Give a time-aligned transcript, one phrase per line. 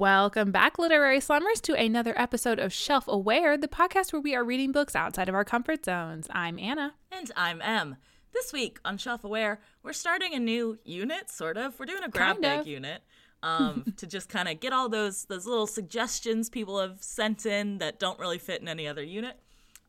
[0.00, 4.42] Welcome back, literary slummers, to another episode of Shelf Aware, the podcast where we are
[4.42, 6.26] reading books outside of our comfort zones.
[6.30, 6.94] I'm Anna.
[7.12, 7.96] And I'm Em.
[8.32, 11.78] This week on Shelf Aware, we're starting a new unit, sort of.
[11.78, 13.02] We're doing a grab bag unit
[13.42, 17.76] um, to just kind of get all those those little suggestions people have sent in
[17.76, 19.38] that don't really fit in any other unit.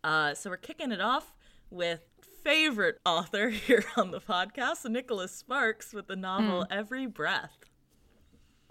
[0.04, 1.34] Uh, so we're kicking it off
[1.70, 2.02] with
[2.44, 7.60] favorite author here on the podcast, Nicholas Sparks, with the novel Every Breath.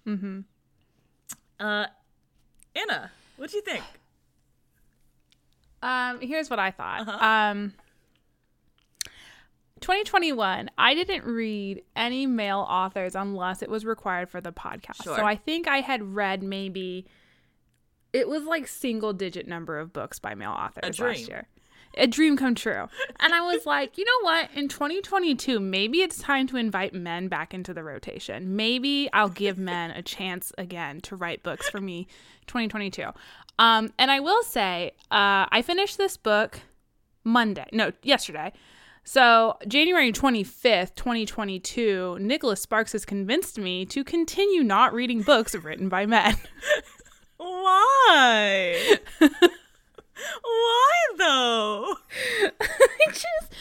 [0.06, 0.40] Mm-hmm.
[1.60, 1.86] Uh,
[2.74, 3.84] Anna, what do you think?
[5.82, 7.08] Um, here's what I thought.
[7.08, 7.24] Uh-huh.
[7.24, 7.74] Um,
[9.80, 15.02] 2021, I didn't read any male authors unless it was required for the podcast.
[15.04, 15.16] Sure.
[15.16, 17.06] So I think I had read maybe
[18.12, 21.48] it was like single digit number of books by male authors last year.
[21.94, 22.88] A dream come true.
[23.18, 24.50] And I was like, you know what?
[24.54, 28.54] In 2022, maybe it's time to invite men back into the rotation.
[28.56, 32.06] Maybe I'll give men a chance again to write books for me
[32.46, 33.10] 2022.
[33.58, 36.60] Um, and I will say, uh, I finished this book
[37.24, 37.66] Monday.
[37.72, 38.52] No, yesterday.
[39.02, 45.88] So, January 25th, 2022, Nicholas Sparks has convinced me to continue not reading books written
[45.88, 46.36] by men.
[47.38, 48.98] Why?
[50.42, 51.94] Why though?
[53.08, 53.52] just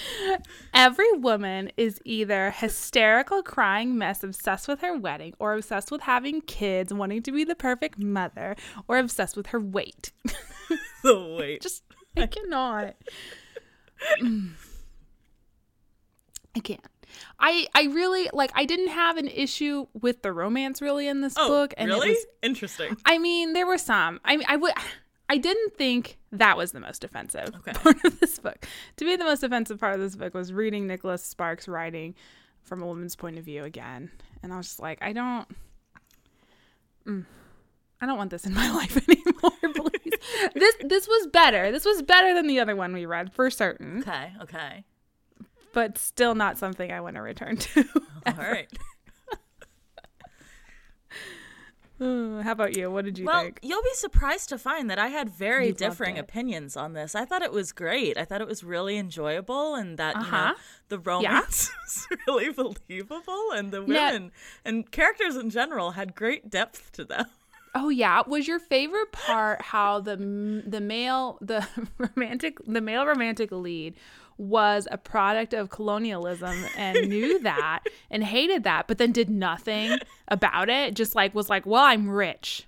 [0.74, 6.42] every woman is either hysterical crying mess obsessed with her wedding or obsessed with having
[6.42, 8.56] kids wanting to be the perfect mother
[8.88, 10.12] or obsessed with her weight
[11.04, 11.62] The weight.
[11.62, 11.84] just
[12.18, 12.96] i cannot
[14.22, 14.52] i
[16.62, 16.86] can't
[17.40, 21.34] i i really like i didn't have an issue with the romance really in this
[21.38, 22.10] oh, book and really?
[22.10, 22.96] it was Interesting.
[23.06, 24.20] I mean, there were some.
[24.24, 24.74] I mean, I would.
[25.32, 27.72] I didn't think that was the most offensive Okay.
[27.76, 28.66] part of this book.
[28.98, 32.16] To me, the most offensive part of this book was reading Nicholas Sparks writing
[32.64, 34.12] from a woman's point of view again,
[34.44, 35.48] and I was just like, I don't.
[37.08, 37.26] Mm,
[38.02, 39.52] I don't want this in my life anymore,
[40.02, 40.14] please.
[40.56, 41.72] this this was better.
[41.72, 44.84] This was better than the other one we read for certain, Okay, okay.
[45.74, 47.86] but still not something I want to return to.
[48.26, 48.68] All right.
[49.32, 49.36] Uh,
[52.00, 52.90] How about you?
[52.90, 53.60] What did you Well, think?
[53.62, 57.14] you'll be surprised to find that I had very You differing opinions on this.
[57.14, 58.18] I thought it was great.
[58.18, 60.54] I thought it was really enjoyable and that, you know, Uh-huh.
[60.88, 64.32] the romance was really believable and the women
[64.64, 67.26] and characters in general had great depth to them.
[67.76, 70.16] Oh yeah, was your favorite part how the
[70.66, 71.68] the male the
[72.00, 73.94] romantic the male romantic lead
[74.40, 79.98] was a product of colonialism and knew that and hated that, but then did nothing
[80.30, 80.96] about it.
[80.96, 82.68] Just like was like, well, I'm rich.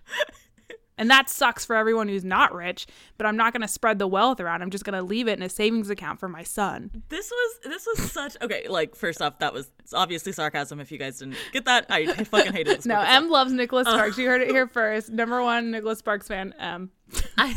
[0.98, 2.86] And that sucks for everyone who's not rich,
[3.18, 4.62] but I'm not going to spread the wealth around.
[4.62, 6.92] I'm just going to leave it in a savings account for my son.
[7.10, 8.68] This was this was such okay.
[8.68, 10.80] Like first off, that was obviously sarcasm.
[10.80, 12.86] If you guys didn't get that, I, fucking hated this.
[12.86, 13.00] No.
[13.00, 14.18] Em loves Nicholas uh, Sparks.
[14.20, 15.10] You heard it here first.
[15.10, 16.92] Number one Nicholas Sparks fan, Em.
[17.36, 17.56] I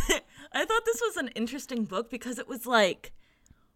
[0.53, 3.13] I thought this was an interesting book because it was like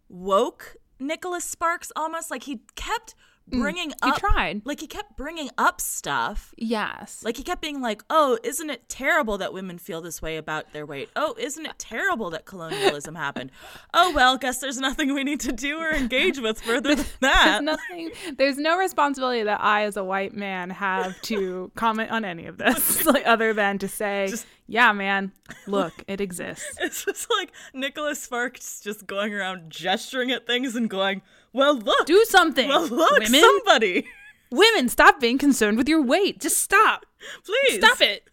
[0.08, 3.14] woke Nicholas Sparks almost like he kept
[3.50, 3.60] Mm.
[3.60, 4.62] bringing He up tried.
[4.64, 7.22] like he kept bringing up stuff Yes.
[7.24, 10.72] like he kept being like oh isn't it terrible that women feel this way about
[10.72, 13.50] their weight oh isn't it terrible that colonialism happened
[13.94, 17.44] oh well guess there's nothing we need to do or engage with further than that
[17.44, 18.10] There's nothing.
[18.36, 22.58] There's no responsibility that I, as a white man, have to comment on any of
[22.58, 24.32] this, like other than to say,
[24.66, 25.32] "Yeah, man,
[25.66, 30.88] look, it exists." it's just like Nicholas Sparks just going around gesturing at things and
[30.90, 31.22] going
[31.52, 33.40] well look Do something, well look women.
[33.40, 34.06] somebody
[34.50, 36.40] Women, stop being concerned with your weight.
[36.40, 37.04] Just stop.
[37.44, 38.30] please Stop it.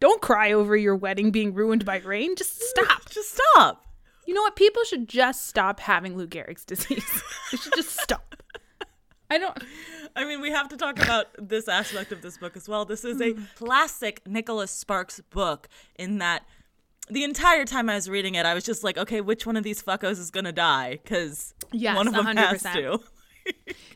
[0.00, 2.34] Don't cry over your wedding being ruined by rain.
[2.34, 3.08] Just stop.
[3.10, 3.86] Just stop.
[4.26, 4.56] You know what?
[4.56, 7.04] People should just stop having Lou Gehrig's disease.
[7.52, 8.34] they should just stop.
[9.30, 9.56] I don't.
[10.16, 12.84] I mean, we have to talk about this aspect of this book as well.
[12.84, 13.42] This is a Hmm.
[13.54, 16.44] classic Nicholas Sparks book in that
[17.10, 19.64] the entire time I was reading it, I was just like, okay, which one of
[19.64, 20.98] these fuckos is going to die?
[21.02, 22.72] Because Yes, one of them has 100%.
[22.74, 23.00] to.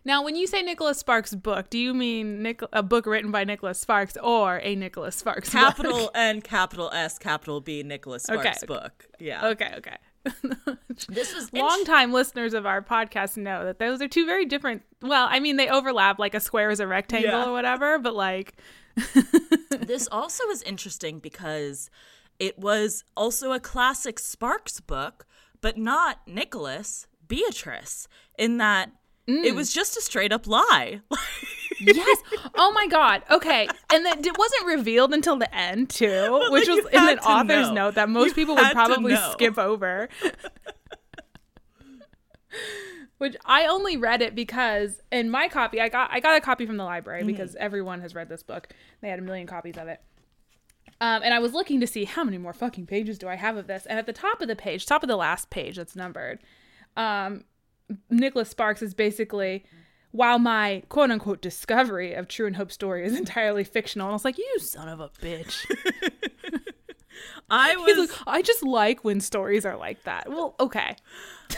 [0.04, 3.44] Now, when you say Nicholas Sparks book, do you mean Nic- a book written by
[3.44, 5.58] Nicholas Sparks or a Nicholas Sparks book?
[5.62, 8.66] Capital N, capital S, capital B, Nicholas Sparks Okay.
[8.66, 9.06] book.
[9.18, 9.46] Yeah.
[9.48, 9.96] Okay, okay.
[11.08, 14.82] This was Longtime listeners of our podcast know that those are two very different.
[15.00, 17.46] Well, I mean, they overlap like a square is a rectangle Yeah.
[17.48, 18.54] or whatever, but like,
[19.80, 21.88] this also is interesting because
[22.38, 25.26] it was also a classic Sparks book,
[25.60, 28.08] but not Nicholas, Beatrice,
[28.38, 28.90] in that
[29.28, 29.44] Mm.
[29.44, 31.02] it was just a straight up lie.
[31.80, 32.18] yes.
[32.56, 33.22] Oh my God.
[33.30, 33.68] Okay.
[33.92, 37.74] And then it wasn't revealed until the end, too, which was in an author's know.
[37.74, 40.08] note that most You people would probably skip over.
[43.18, 46.66] Which I only read it because in my copy, I got I got a copy
[46.66, 47.26] from the library Mm-hmm.
[47.26, 48.68] because everyone has read this book.
[49.02, 50.00] They had a million copies of it.
[51.00, 53.56] Um, and I was looking to see how many more fucking pages do I have
[53.56, 53.86] of this.
[53.86, 56.40] And at the top of the page, top of the last page that's numbered,
[56.96, 57.44] um,
[58.10, 59.64] Nicholas Sparks is basically,
[60.10, 64.08] while my quote unquote discovery of True and Hope story is entirely fictional.
[64.08, 65.64] And I was like, you son of a bitch.
[67.50, 70.28] I was like, I just like when stories are like that.
[70.28, 70.96] Well, okay.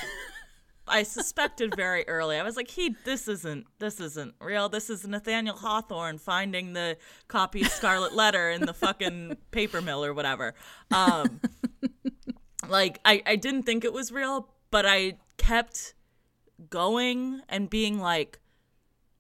[0.91, 2.37] I suspected very early.
[2.37, 4.69] I was like, he this isn't this isn't real.
[4.69, 6.97] This is Nathaniel Hawthorne finding the
[7.29, 10.55] copy of Scarlet Letter in the fucking paper mill or whatever.
[10.91, 11.41] Um
[12.69, 15.95] like I, I didn't think it was real, but I kept
[16.69, 18.39] going and being like,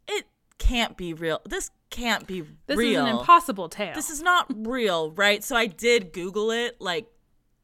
[0.07, 0.27] it
[0.59, 1.41] can't be real.
[1.47, 3.05] This can't be This real.
[3.05, 3.95] This is an impossible tale.
[3.95, 5.43] this is not real, right?
[5.43, 7.07] So I did Google it like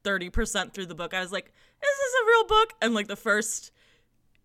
[0.03, 1.13] 30% through the book.
[1.13, 2.73] I was like, is this a real book?
[2.81, 3.71] And like the first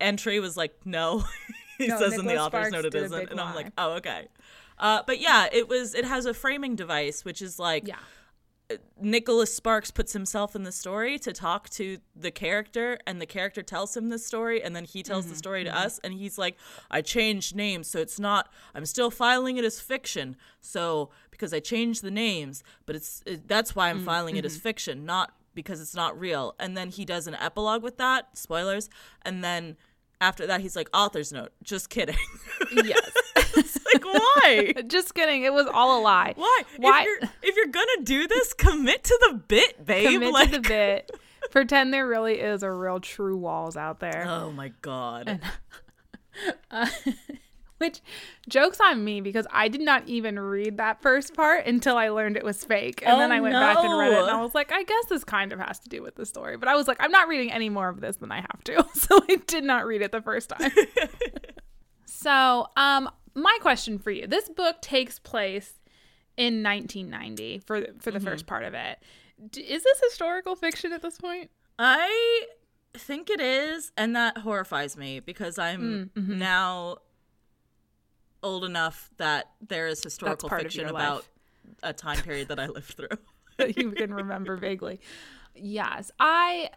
[0.02, 1.24] entry was like, no.
[1.78, 3.30] he No, says in the Nicholas author's Sparks note it isn't.
[3.30, 4.28] And I'm like, oh, okay.
[4.78, 5.94] Uh, but yeah, it was.
[5.94, 7.96] It has a framing device, which is like yeah.
[8.70, 13.26] Uh, Nicholas Sparks puts himself in the story to talk to the character, and the
[13.26, 15.86] character tells him the story, and then he tells the mm-hmm, story to mm-hmm.
[15.86, 16.56] us, and he's like,
[16.90, 21.60] I changed names, so it's not, I'm still filing it as fiction, so because I
[21.60, 24.62] changed the names, but it's it, that's why I'm mm, filing it as mm-hmm.
[24.62, 26.54] fiction, not because it's not real.
[26.58, 28.88] And then he does an epilogue with that, spoilers,
[29.22, 29.76] and then
[30.22, 32.16] after that, he's like, author's note, just kidding.
[32.72, 33.10] Yes.
[33.56, 34.72] it's like, why?
[34.86, 35.42] Just kidding.
[35.42, 36.32] It was all a lie.
[36.36, 36.62] Why?
[36.78, 37.00] Why?
[37.00, 40.08] If you're, if you're gonna do this, commit to the bit, babe.
[40.08, 41.10] Commit like, to the bit.
[41.50, 44.24] Pretend there really is a real true walls out there.
[44.26, 45.40] Oh my god.
[46.70, 46.86] Uh,
[47.82, 48.00] Which
[48.48, 52.36] jokes on me because I did not even read that first part until I learned
[52.36, 53.02] it was fake.
[53.04, 55.04] And then Oh, I went back and read it and I was like, I guess
[55.08, 56.56] this kind of has to do with the story.
[56.56, 58.86] But I was like, I'm not reading any more of this than I have to.
[58.94, 60.70] So I did not read it the first time.
[62.06, 64.26] so, um, my question for you.
[64.26, 65.74] This book takes place
[66.36, 68.28] in 1990 for the, for the Mm-hmm.
[68.28, 68.98] first part of it.
[69.50, 71.50] D- Is this historical fiction at this point?
[71.78, 72.44] I
[72.94, 76.38] think it is, and that horrifies me because I'm Mm, mm-hmm.
[76.38, 76.98] now
[78.42, 81.30] old enough that there is historical fiction about life.
[81.82, 83.08] a time period that I lived through.
[83.58, 85.00] that you can remember vaguely.
[85.54, 86.70] Yes, I,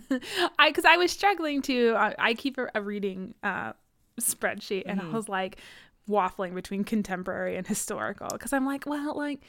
[0.58, 1.94] I, because I was struggling to.
[1.96, 3.72] I, I keep a, a reading uh,
[4.20, 5.58] spreadsheet, and I was like
[6.08, 9.40] waffling between contemporary and historical because I'm like, well, like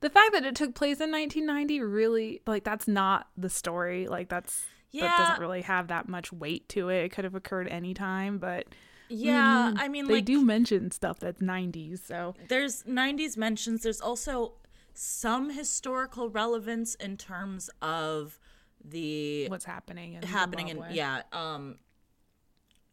[0.00, 4.08] the fact that it took place in 1990 really, like, that's not the story.
[4.08, 5.16] Like, that's that Yeah.
[5.16, 7.04] doesn't really have that much weight to it.
[7.04, 8.66] It could have occurred anytime, but
[9.12, 12.00] yeah, I mean, they like do mention stuff that's 90s.
[12.06, 13.82] So there's 90s mentions.
[13.82, 14.54] There's also
[14.94, 18.38] some historical relevance in terms of
[18.84, 20.14] the what's happening?
[20.14, 21.78] In happening in yeah um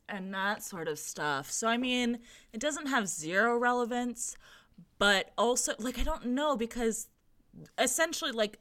[0.08, 2.20] and that sort of stuff so i mean
[2.54, 4.36] it doesn't have zero relevance
[4.98, 7.08] but also like i don't know because
[7.78, 8.58] essentially like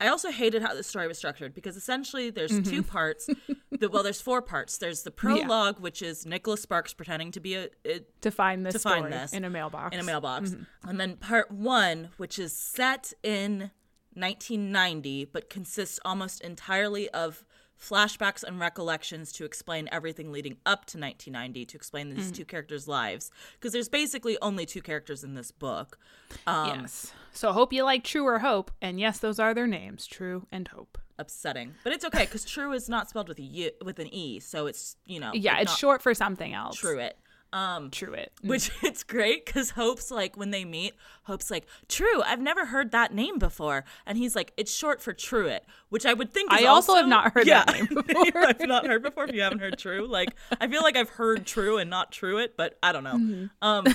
[0.00, 2.70] i also hated how the story was structured because essentially there's Mm-hmm.
[2.70, 3.26] two parts
[3.80, 7.54] the, well there's four parts there's the prologue which is nicholas sparks pretending to be
[7.54, 9.94] a, a to find this to find story this in a mailbox.
[9.94, 10.50] in a mailbox.
[10.50, 10.88] Mm-hmm.
[10.88, 13.70] And then part one, which is set in
[14.14, 17.44] 1990, but consists almost entirely of
[17.80, 22.34] flashbacks and recollections to explain everything leading up to 1990 to explain these Mm.
[22.36, 23.30] two characters' lives.
[23.54, 25.98] Because there's basically only two characters in this book.
[26.46, 27.12] Um, yes.
[27.32, 30.68] So hope you like True or Hope, and yes, those are their names, True and
[30.68, 30.98] Hope.
[31.16, 34.40] Upsetting, but it's okay because true is not spelled with a u with an e,
[34.40, 36.76] so it's you know Yeah, it's not short for something else.
[36.76, 37.16] true it.
[37.54, 38.32] Um, Truett.
[38.42, 42.90] which it's great because Hope's like when they meet, Hope's like, "True, I've never heard
[42.90, 46.52] that name before," and he's like, "It's short for Truett," which I would think.
[46.52, 48.46] Is I also have not heard yeah, that name before.
[48.48, 49.26] I've not heard before.
[49.26, 52.56] If you haven't heard True, like I feel like I've heard True and not Truett,
[52.56, 53.18] but I don't know.
[53.18, 53.46] Mm-hmm.
[53.62, 53.86] Um,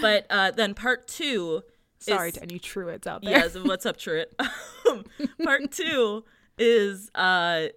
[0.00, 1.62] but uh, then part two.
[1.98, 3.32] Sorry is, to any Truetts out there.
[3.32, 4.32] Yes, what's up, Truett?
[4.88, 5.04] Um,
[5.42, 6.24] part two
[6.58, 7.68] is uh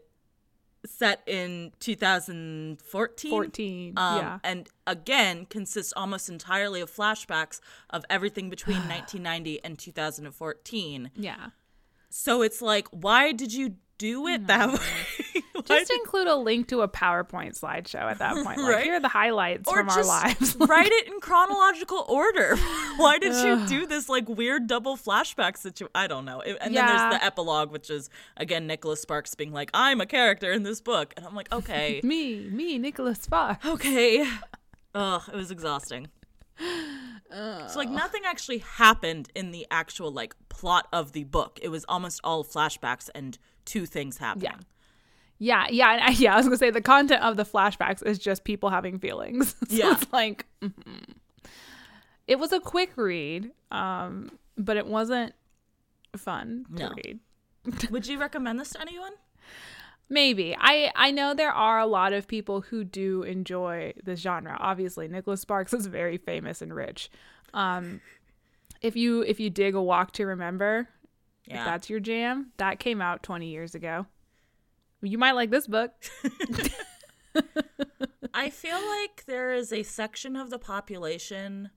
[0.86, 3.94] set in 2014 14.
[3.98, 4.40] um, yeah.
[4.44, 11.36] and again consists almost entirely of flashbacks of everything between 1990 and 2014 Yeah.
[12.10, 15.42] so it's like why did you do it that way
[15.80, 18.58] Just include a link to a PowerPoint slideshow at that point.
[18.60, 18.84] Like, Right?
[18.84, 20.56] here are the highlights or from our lives.
[20.60, 22.56] write it in chronological order.
[22.98, 26.42] Why did you do this like weird double flashback situation i don't know.
[26.42, 30.52] And then there's the epilogue which is again nicholas sparks being like i'm a character
[30.52, 31.14] in this book.
[31.18, 32.00] And i'm like okay.
[32.04, 33.66] Me, me, Nicholas Sparks.
[33.66, 34.26] okay.
[34.94, 36.08] Ugh, it was exhausting.
[37.32, 41.60] So like nothing actually happened in the actual like plot of the book.
[41.62, 44.52] It was almost all flashbacks and two things happening.
[44.54, 44.60] Yeah,
[45.40, 46.34] yeah, and I, yeah.
[46.34, 49.56] I was gonna say the content of the flashbacks is just people having feelings.
[49.70, 49.94] so Yeah.
[49.94, 50.74] it's like mhm.
[52.28, 53.52] it was a quick read.
[53.72, 55.34] Um, but it wasn't
[56.16, 56.94] fun to No.
[56.96, 57.20] read.
[57.92, 59.12] Would you recommend this to anyone?
[60.08, 60.56] Maybe.
[60.58, 64.56] I I know there are a lot of people who do enjoy this genre.
[64.60, 67.10] Obviously, Nicholas Sparks is very famous and rich.
[67.54, 68.02] Um
[68.82, 70.88] if you if you dig A Walk to Remember,
[71.48, 71.66] if Yeah.
[71.66, 74.06] that's your jam, that came out 20 years ago.
[75.02, 75.92] You might like this book.
[78.34, 81.70] I feel like there is a section of the population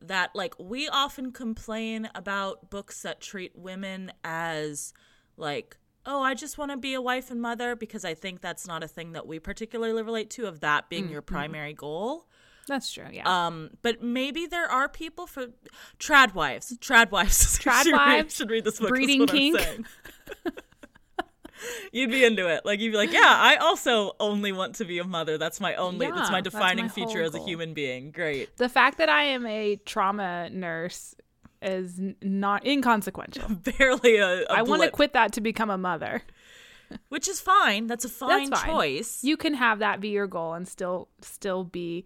[0.00, 4.92] that like we often complain about books that treat women as
[5.36, 8.66] like oh I just want to be a wife and mother because I think that's
[8.66, 12.26] not a thing that we particularly relate to of that being your primary goal.
[12.68, 13.06] That's true.
[13.12, 13.46] Yeah.
[13.46, 15.46] Um, but maybe there are people for
[15.98, 16.76] trad wives.
[16.78, 17.58] Trad wives.
[17.58, 18.88] Trad should read- wives, should read this book.
[18.88, 19.58] breeding kink.
[21.92, 22.64] You'd be into it.
[22.64, 25.38] Like you'd be like, yeah, I also only want to be a mother.
[25.38, 26.06] That's my only.
[26.06, 28.10] that's Yeah, my that's defining my feature as a human being.
[28.10, 28.56] Great.
[28.56, 31.14] the fact that I am a trauma nurse
[31.62, 33.48] is not inconsequential.
[33.78, 34.42] Barely a.
[34.42, 36.22] a I want to quit that to become a mother.
[37.08, 37.86] which is fine.
[37.88, 38.64] That's a fine, fine.
[38.66, 39.24] choice.
[39.24, 42.04] You can have that be your goal and still still be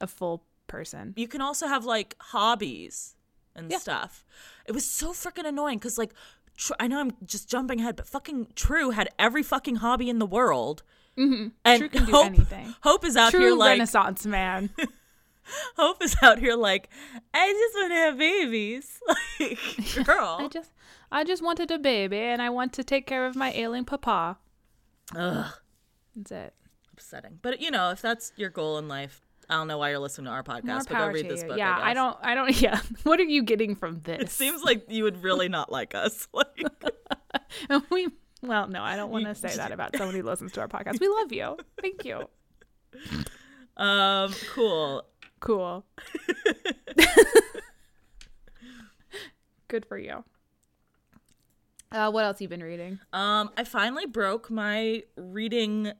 [0.00, 1.14] a full person.
[1.16, 3.16] you can also have like hobbies
[3.56, 3.78] and Yeah.
[3.78, 4.24] stuff.
[4.66, 6.12] It was so freaking annoying because like
[6.58, 10.18] tr- I know I'm just jumping ahead, but fucking True had every fucking hobby in
[10.18, 10.82] the world.
[11.16, 11.48] Mm-hmm.
[11.64, 12.74] And True can do Hope, anything.
[12.82, 14.70] Hope is out True here like Renaissance man.
[15.76, 16.90] Hope is out here like
[17.32, 19.00] I just want to have babies.
[19.40, 20.72] Like girl, I just
[21.12, 24.36] I just wanted a baby and I want to take care of my ailing papa.
[25.16, 25.52] Ugh,
[26.16, 26.54] That's it.
[26.92, 27.38] upsetting.
[27.40, 30.26] But you know, if that's your goal in life, I don't know why you're listening
[30.26, 30.88] to our podcast.
[30.88, 31.48] But go read this you.
[31.48, 31.58] book.
[31.58, 32.80] yeah, I, I don't I don't yeah.
[33.04, 34.22] What are you getting from this?
[34.22, 36.28] It seems like you would really not like us.
[37.70, 38.08] Like, we
[38.42, 41.00] well, no, I don't want to say that about someone who listens to our podcast.
[41.00, 41.56] We love you.
[41.80, 42.28] Thank you.
[43.76, 45.04] um, cool.
[45.40, 45.84] Cool.
[49.68, 50.24] Good for you.
[51.90, 52.98] Uh, what else you been reading?
[53.12, 55.92] Um, I finally broke my reading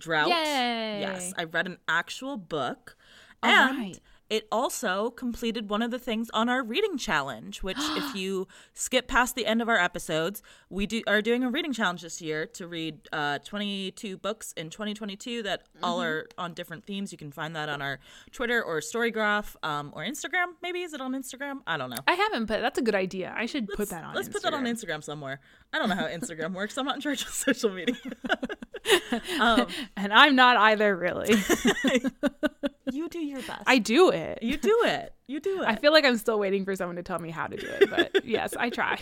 [0.00, 0.28] drought.
[0.30, 1.00] Yay.
[1.00, 2.96] Yes, I read an actual book.
[3.42, 3.98] All and right.
[4.28, 9.08] it also completed one of the things on our reading challenge, which if you skip
[9.08, 12.44] past the end of our episodes, we do are doing a reading challenge this year
[12.46, 16.06] to read uh, 22 books in 2022 that all Mm-hmm.
[16.06, 17.12] are on different themes.
[17.12, 17.98] You can find that on our
[18.30, 20.48] Twitter or Storygraph um, or Instagram.
[20.62, 21.60] Maybe is it on Instagram?
[21.66, 22.02] I don't know.
[22.06, 23.32] I haven't, but that's a good idea.
[23.34, 24.14] I should put that on.
[24.14, 24.98] Let's put that on Instagram.
[24.98, 25.40] Instagram somewhere.
[25.72, 26.76] I don't know how Instagram works.
[26.76, 27.96] I'm not in charge of social media.
[29.96, 31.34] And I'm not either, really.
[32.92, 33.62] you do your best.
[33.66, 34.42] I do it.
[34.42, 35.14] you do it.
[35.26, 35.68] You do it.
[35.68, 37.90] I feel like I'm still waiting for someone to tell me how to do it,
[37.90, 38.98] but yes, I try.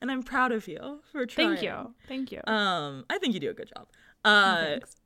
[0.00, 1.48] and I'm proud of you for trying.
[1.50, 1.94] Thank you.
[2.08, 2.40] Thank you.
[2.46, 3.86] Um, I think you do a good job.
[4.24, 4.96] Uh, Thanks.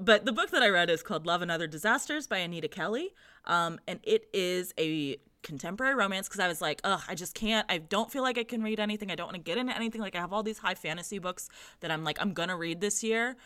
[0.00, 3.10] but the book that I read is called Love and Other Disasters by Anita Kelly.
[3.44, 7.66] Um, and it is a contemporary romance because I was like, ugh, I just can't.
[7.70, 9.10] I don't feel like I can read anything.
[9.10, 10.00] I don't want to get into anything.
[10.00, 11.48] Like I have all these high fantasy books
[11.80, 13.36] that I'm like, I'm gonna read this year.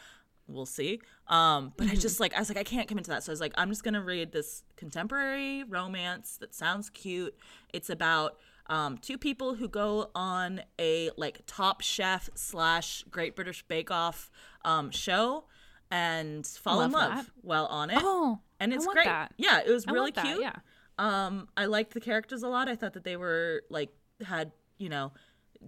[0.46, 1.00] We'll see.
[1.28, 3.22] Um, but I just like I was like, I can't commit to that.
[3.22, 7.34] So I was like, I'm just gonna read this contemporary romance that sounds cute.
[7.72, 13.62] It's about um, two people who go on a like Top Chef slash Great British
[13.62, 14.30] Bake Off
[14.64, 15.44] um, show
[15.90, 17.32] and fall in Love love that.
[17.42, 17.98] while on it.
[18.02, 19.04] Oh, and I it's great.
[19.04, 19.32] that.
[19.36, 20.40] Yeah, it was I really that, cute.
[20.40, 20.56] yeah.
[20.98, 22.68] Um, I liked the characters a lot.
[22.68, 23.90] I thought that they were like
[24.24, 25.12] had you know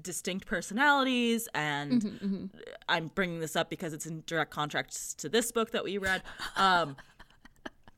[0.00, 2.44] distinct personalities, and Mm-hmm,
[2.88, 6.22] I'm bringing this up because it's in direct contrast to this book that we read.
[6.56, 6.96] Um,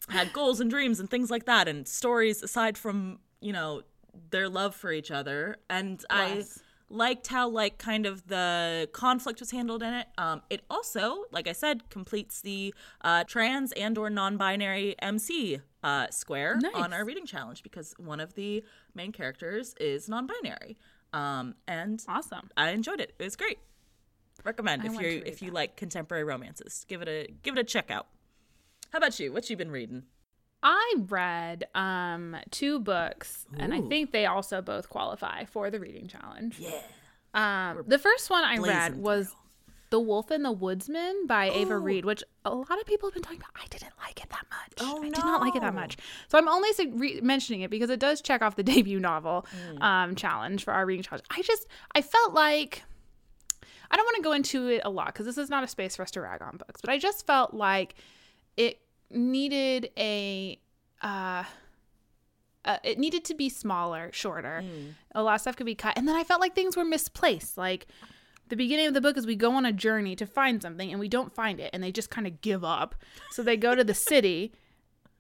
[0.09, 3.83] had goals and dreams and things like that, and stories aside from you know
[4.31, 6.61] their love for each other, and I Bless.
[6.91, 10.07] Liked how like kind of the conflict was handled in it.
[10.17, 16.07] Um it also like i said completes the uh trans and or non-binary mc uh
[16.11, 18.65] square on our reading challenge because one of the
[18.95, 20.77] main characters is non-binary.
[21.13, 22.51] Um and Awesome.
[22.57, 23.13] i enjoyed it.
[23.19, 23.59] It was great.
[24.45, 27.65] Recommend I if you if you like contemporary romances give it a give it a
[27.65, 28.07] check out.
[28.93, 29.33] How about you?
[29.33, 30.05] What you been reading
[30.63, 36.09] I read um two books, and I think they also both qualify for the reading
[36.09, 36.59] challenge.
[36.59, 36.81] yeah
[37.35, 39.35] Um, the first one I read was
[39.91, 41.79] The Wolf and the Woodsman by Ava Oh.
[41.79, 43.53] Reid, which a lot of people have been talking about.
[43.63, 44.73] I didn't like it that much.
[44.81, 45.97] Oh, I did not like it that much.
[46.29, 49.83] So I'm only re- mentioning it because it does check off the debut novel Mm.
[49.83, 51.25] um, challenge for our reading challenge.
[51.31, 52.83] I just, I felt like,
[53.91, 55.97] I don't want to go into it a lot because this is not a space
[55.97, 57.95] for us to rag on books, but I just felt like
[58.57, 60.59] it needed a,
[61.03, 61.45] uh,
[62.65, 64.63] uh, it needed to be smaller, shorter.
[65.15, 65.97] A lot of stuff could be cut.
[65.97, 67.57] And then I felt like things were misplaced.
[67.57, 67.87] Like
[68.49, 71.01] the beginning of the book is we go on a journey to find something and
[71.01, 72.95] we don't find it and they just kind of give up.
[73.31, 74.53] So they go to the city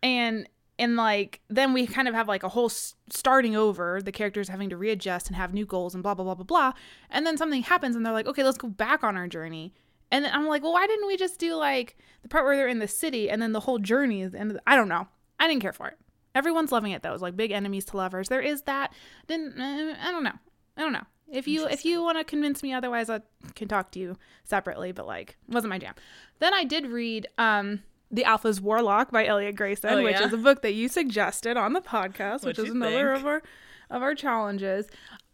[0.03, 4.13] and and like then we kind of have like a whole s- starting over the
[4.13, 6.73] characters having to readjust and have new goals and blah blah blah blah blah
[7.11, 9.75] and then something happens and they're like okay let's go back on our journey
[10.11, 12.69] and then i'm like well why didn't we just do like the part where they're
[12.69, 14.89] in the city and then the whole journey is the end of the- i don't
[14.89, 15.07] know.
[15.41, 15.97] I didn't care for it.
[16.35, 17.13] Everyone's loving it though.
[17.13, 18.29] It's like big enemies to lovers.
[18.29, 18.93] There is that.
[19.29, 20.33] Didn't uh, i don't know.
[20.77, 21.05] I don't know.
[21.31, 23.21] If you if you want to convince me otherwise i
[23.55, 25.95] can talk to you separately but like wasn't my jam.
[26.41, 30.27] Then i did read um the Alpha's Warlock by Elliot Grayson, Oh, which yeah?
[30.27, 33.19] is a book that you suggested on the podcast, which is another think?
[33.21, 33.43] of our
[33.91, 34.87] of our challenges.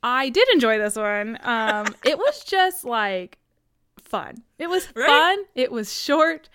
[0.02, 1.38] I did enjoy this one.
[1.42, 3.38] Um, it was just like
[4.02, 4.42] fun.
[4.58, 5.06] It was Right?
[5.06, 5.38] fun.
[5.54, 6.48] It was short.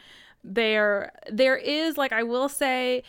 [0.43, 3.03] There there is like I will say,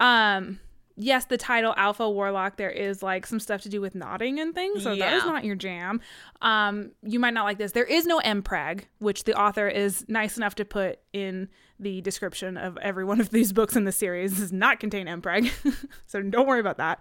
[0.00, 0.58] um,
[0.96, 4.54] yes, the title Alpha Warlock, there is like some stuff to do with knotting and
[4.54, 4.82] things.
[4.82, 6.00] So that is not your jam.
[6.40, 7.72] Um, you might not like this.
[7.72, 11.48] There is no MPreg, which the author is nice enough to put in
[11.78, 14.38] the description of every one of these books in the series.
[14.38, 15.50] Does not contain MPreg.
[16.06, 17.00] so don't worry about that.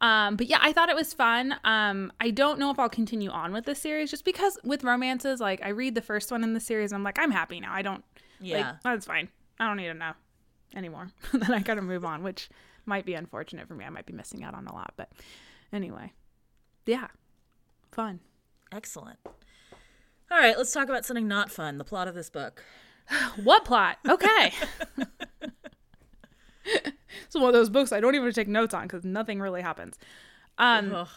[0.00, 1.56] Um, but yeah, I thought it was fun.
[1.64, 5.40] Um, I don't know if I'll continue on with this series just because with romances,
[5.40, 7.72] like I read the first one in the series, I'm like, I'm happy now.
[7.72, 8.04] I don't
[8.40, 8.58] Yeah.
[8.58, 9.28] like that's fine.
[9.58, 10.12] I don't need to know
[10.76, 11.10] anymore.
[11.32, 12.48] then I gotta move on, which
[12.86, 13.84] might be unfortunate for me.
[13.84, 15.10] I might be missing out on a lot, but
[15.72, 16.12] anyway.
[16.86, 17.08] Yeah.
[17.90, 18.20] Fun.
[18.70, 19.18] Excellent.
[20.30, 21.78] All right, let's talk about something not fun.
[21.78, 22.62] The plot of this book.
[23.42, 23.96] What plot?
[24.06, 24.52] Okay.
[27.24, 29.98] it's one of those books I don't even take notes on because nothing really happens.
[30.58, 31.08] Um, Ugh.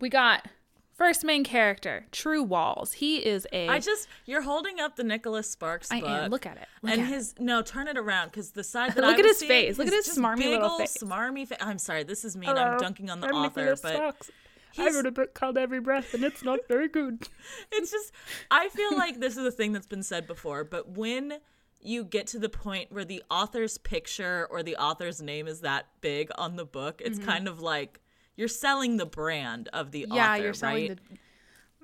[0.00, 0.46] we got
[0.94, 2.92] first main character, True Walls.
[2.94, 3.68] He is a.
[3.68, 6.08] I just you're holding up the Nicholas Sparks I book.
[6.10, 6.30] am.
[6.30, 6.66] Look at it.
[6.82, 9.24] Look and at his no, turn it around because the side that Look I at
[9.24, 9.78] his seeing face.
[9.78, 10.96] Look at his smarmy big little face.
[11.00, 11.58] Smarmy face.
[11.60, 12.48] I'm sorry, this is mean.
[12.48, 14.30] Hello, I'm dunking on the I'm author, Nicholas but Sparks.
[14.76, 17.28] I he's- wrote a book called Every Breath, and it's not very good.
[17.72, 18.12] it's just
[18.50, 21.34] I feel like this is a thing that's been said before, but when
[21.80, 25.86] you get to the point where the author's picture or the author's name is that
[26.00, 28.00] big on the book, it's kind of like
[28.36, 30.14] you're selling the brand of the Mm-hmm.
[30.14, 30.98] yeah, author, you're selling right?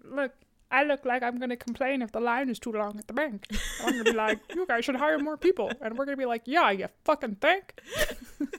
[0.02, 0.14] the.
[0.16, 0.32] Look,
[0.70, 3.46] I look like I'm gonna complain if the line is too long at the bank.
[3.82, 6.42] I'm gonna be like, you guys should hire more people, and we're gonna be like,
[6.46, 7.80] yeah, you fucking think.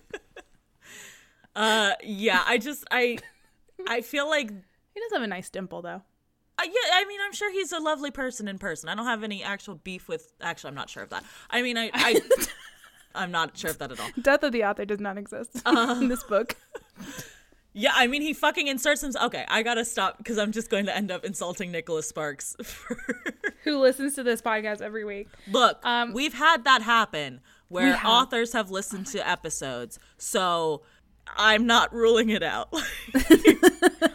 [1.55, 3.17] Uh, yeah, I just I
[3.87, 6.01] I feel like He does have a nice dimple, though.
[6.57, 8.87] Uh, yeah, I mean, I'm sure he's a lovely person in person.
[8.89, 10.31] I don't have any actual beef with.
[10.41, 11.23] Actually, I'm not sure of that.
[11.49, 12.21] I mean, I, I
[13.15, 14.09] I'm not sure of that at all.
[14.21, 16.55] Death of the author does not exist in this book.
[17.77, 19.25] Yeah, I mean, he fucking inserts himself.
[19.25, 22.55] Okay, I gotta stop because I'm just going to end up insulting Nicholas Sparks.
[22.63, 22.97] For...
[23.65, 25.27] Who listens to this podcast every week?
[25.51, 28.09] Look, Um, we've had that happen where have.
[28.09, 30.83] authors have listened to episodes, so
[31.37, 32.69] I'm not ruling it out.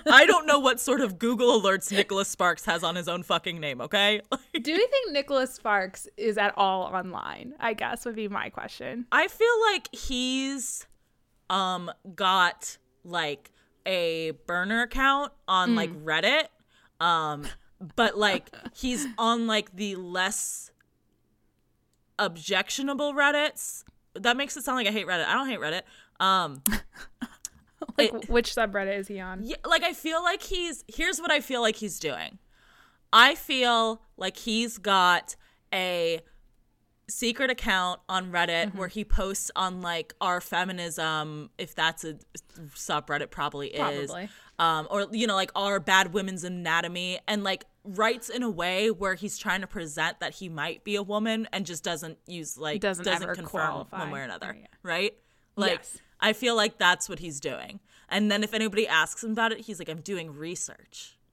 [0.07, 3.61] I don't know what sort of Google alerts Nicholas Sparks has on his own fucking
[3.61, 3.81] name.
[3.81, 4.21] Okay.
[4.31, 7.55] Do we think Nicholas Sparks is at all online?
[7.61, 9.07] I guess would be my question.
[9.13, 10.87] I feel like he's
[11.49, 13.51] um got like
[13.87, 16.45] a burner account on like Reddit.
[17.01, 17.47] Um
[17.97, 20.71] but like he's on like the less
[22.19, 23.85] objectionable Reddits.
[24.15, 25.27] That makes it sound like I hate Reddit.
[25.27, 25.83] I don't hate Reddit.
[26.21, 26.63] Um
[27.99, 29.43] Like, It- which subreddit is he on?
[29.43, 32.39] yeah, like I feel like he's here's what I feel like he's doing.
[33.13, 35.35] I feel like he's got
[35.75, 36.21] a
[37.09, 38.79] secret account on Reddit Mm-hmm.
[38.79, 42.17] where he posts on like our feminism, if that's a
[42.77, 44.11] subreddit, probably is.
[44.11, 44.29] Probably.
[44.59, 48.91] Um, or you know, like our bad women's anatomy, and like writes in a way
[48.91, 52.59] where he's trying to present that he might be a woman and just doesn't use
[52.59, 53.99] like Doesn't doesn't, confirm qualify.
[54.01, 54.67] one way or another, Oh, yeah.
[54.83, 55.15] right?
[55.57, 55.99] Like Yes.
[56.21, 57.81] I feel like that's what he's doing.
[58.09, 61.17] And then if anybody asks him about it, he's like, I'm doing research.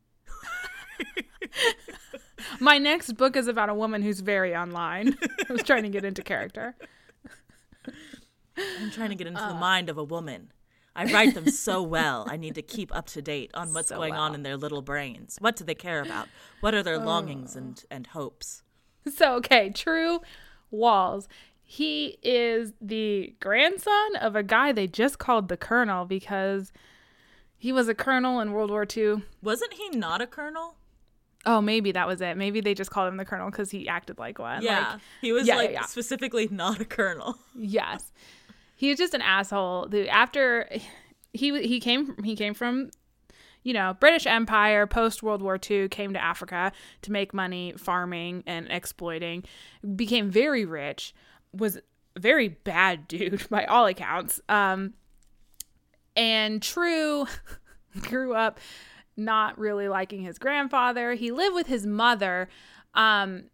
[2.60, 5.18] My next book is about a woman who's very online.
[5.50, 6.76] I was trying to get into character.
[8.58, 9.50] I'm trying to get into Uh.
[9.50, 10.52] the mind of a woman.
[10.96, 12.26] I write them so well.
[12.28, 14.32] I need to keep up to date on what's So going on well.
[14.32, 14.36] Uh.
[14.36, 15.38] in their little brains.
[15.40, 16.28] What do they care about?
[16.62, 18.64] What are their longings and, and hopes?
[19.14, 20.22] So, okay, True
[20.72, 21.28] Walls.
[21.70, 26.72] He is the grandson of a guy they just called the Colonel because
[27.58, 29.24] he was a colonel in World War II.
[29.42, 30.76] Wasn't he not a colonel?
[31.46, 32.38] Oh, maybe that was it.
[32.38, 34.62] Maybe they just called him the Colonel because he acted like one.
[34.62, 34.92] Yeah.
[34.92, 35.86] Like, he was yeah, yeah, like yeah.
[35.86, 37.38] specifically not a colonel.
[37.56, 38.14] yes,
[38.78, 39.88] he was just an asshole.
[39.90, 40.70] The after
[41.34, 42.92] he he came he came from
[43.64, 48.44] you know British Empire post World War II came to Africa to make money farming
[48.46, 49.44] and exploiting.
[49.96, 51.14] Became very rich.
[51.54, 51.78] Was
[52.16, 54.42] a very bad dude by all accounts.
[54.50, 54.94] Um,
[56.16, 57.28] and True
[58.02, 58.60] grew up
[59.16, 61.14] not really liking his grandfather.
[61.14, 62.50] He lived with his mother
[62.94, 63.46] um,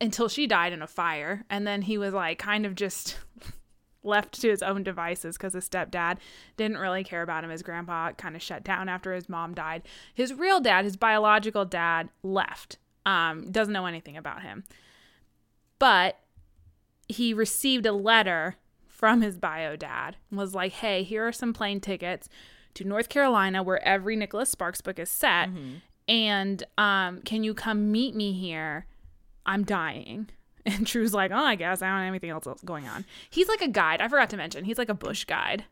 [0.00, 1.44] until she died in a fire.
[1.48, 3.18] And then he was like kind of just
[4.02, 6.18] left to his own devices because his stepdad
[6.56, 7.50] didn't really care about him.
[7.50, 9.82] His grandpa kind of shut down after his mom died.
[10.14, 12.78] His real dad, his biological dad, left.
[13.06, 14.64] Um, doesn't know anything about him.
[15.78, 16.18] But
[17.12, 18.56] he received a letter
[18.88, 22.28] from his bio dad was like, hey, here are some plane tickets
[22.74, 25.48] to North Carolina where every Nicholas Sparks book is set.
[26.08, 28.86] And um, can you come meet me here?
[29.46, 30.28] I'm dying.
[30.64, 33.04] And True's like, oh, I guess I don't have anything else going on.
[33.28, 34.00] He's like a guide.
[34.00, 35.64] I forgot to mention, he's like a bush guide.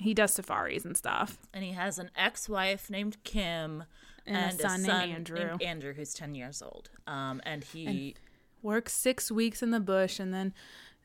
[0.00, 1.38] He does safaris and stuff.
[1.54, 3.84] And he has an ex-wife named Kim
[4.26, 5.38] And a son named Andrew.
[5.38, 6.90] named Andrew, who's ten years old.
[7.06, 8.16] Um, and he
[8.62, 10.54] Works six weeks in the bush and then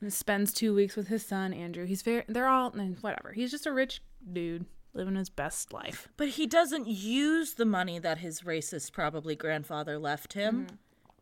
[0.10, 1.86] spends two weeks with his son Andrew.
[1.86, 2.24] He's very.
[2.28, 3.34] They're all whatever.
[3.34, 6.08] He's just a rich dude living his best life.
[6.18, 10.68] But he doesn't use the money that his racist probably grandfather left him.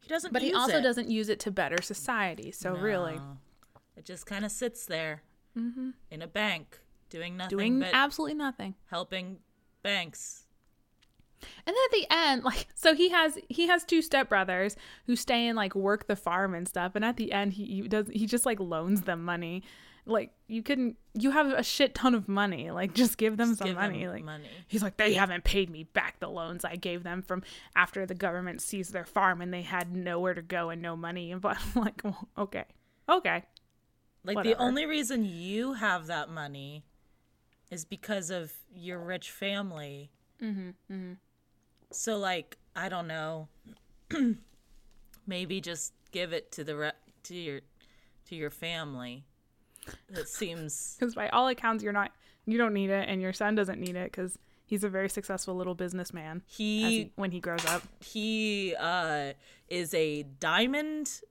[0.02, 0.30] He doesn't.
[0.30, 0.34] Mm-hmm.
[0.34, 0.82] But he also it.
[0.82, 2.52] doesn't use it to better society.
[2.52, 3.20] So really,
[3.96, 5.24] It just kind of sits there
[5.56, 8.76] in a bank doing nothing doing but absolutely nothing.
[8.90, 9.38] helping
[9.84, 10.45] banks.
[11.66, 15.48] And then at the end, like, so he has he has two stepbrothers who stay
[15.48, 16.94] and like work the farm and stuff.
[16.96, 19.64] And at the end, he, he does he just like loans them money.
[20.08, 22.70] Like you couldn't you have a shit ton of money.
[22.70, 24.08] Like just give them some give them money.
[24.08, 24.46] like money.
[24.68, 27.42] he's like they haven't paid me back the loans I gave them from
[27.76, 31.32] after the government seized their farm and they had nowhere to go and no money.
[31.32, 32.66] And but I'm like, well, okay,
[33.10, 33.44] okay,
[34.24, 34.56] Like Whatever.
[34.56, 36.84] the only reason you have that money
[37.72, 40.12] is because of your rich family.
[40.40, 41.14] Mm-hmm,
[41.96, 43.48] So like I don't know,
[45.28, 46.92] maybe just give it to the re-
[47.24, 47.62] to your
[48.30, 49.26] to your family.
[50.10, 52.12] It seems because by all accounts you're not
[52.46, 55.56] you don't need it and your son doesn't need it because he's a very successful
[55.56, 56.42] little businessman.
[56.48, 57.84] he he, when he grows up.
[58.04, 59.34] he uh
[59.70, 61.22] is a diamond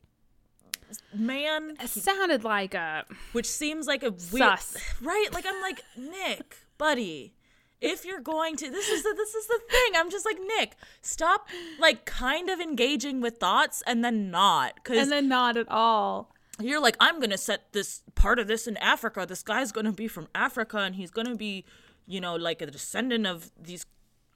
[1.12, 4.76] man, It sounded like a which seems like a weird, Sus.
[5.02, 5.28] right?
[5.32, 7.34] Like I'm like Nick, buddy.
[7.84, 9.92] If you're going to, this is the this is the thing.
[9.96, 10.76] I'm just like Nick.
[11.02, 15.68] Stop, like, kind of engaging with thoughts and then not, because and then not at
[15.68, 16.34] all.
[16.60, 19.26] you're like, I'm gonna set this part of this in Africa.
[19.28, 21.64] This guy's gonna be from Africa, and he's gonna be,
[22.06, 23.86] you know, like a descendant of these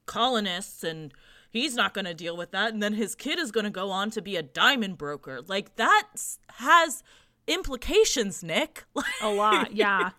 [0.06, 1.12] colonists, and
[1.50, 2.72] he's not gonna deal with that.
[2.72, 5.40] And then his kid is gonna go on to be a diamond broker.
[5.46, 6.08] Like that
[6.56, 7.02] has
[7.46, 8.84] implications, Nick.
[9.22, 10.11] A lot, yeah,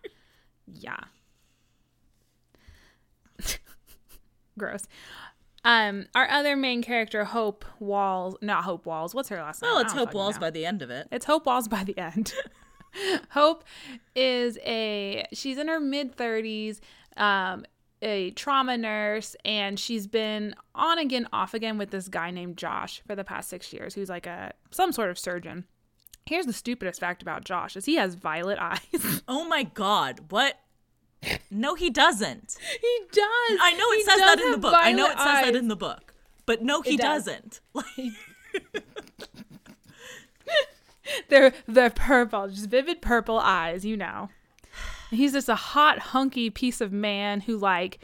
[0.65, 0.97] yeah.
[4.59, 4.87] Gross.
[5.65, 9.13] Um, our other main character, Hope Walls, not Hope Walls.
[9.13, 9.71] What's her last name?
[9.71, 10.41] well, it's Hope Walls know.
[10.41, 11.07] by the end of it.
[11.11, 12.33] It's Hope Walls by the end.
[13.31, 13.63] Hope
[14.15, 16.79] is a she's in her mid 30s,
[17.17, 17.65] um,
[18.01, 23.01] a trauma nurse, and she's been on again, off again with this guy named Josh
[23.05, 25.65] for the past six years, who's like a some sort of surgeon.
[26.25, 29.21] Here's the stupidest fact about Josh: is he has violet eyes.
[29.27, 30.55] Oh my God, what?
[31.51, 32.57] No, he doesn't.
[32.79, 33.59] he does.
[33.61, 34.73] I know it He says that in the book.
[34.75, 36.13] I know it says that in the book,
[36.45, 37.25] but no, he does.
[37.25, 37.59] doesn't.
[37.73, 37.95] Like,
[41.29, 44.29] They're they're purple, just vivid purple eyes, you know.
[45.09, 47.99] He's just a hot, hunky piece of man who like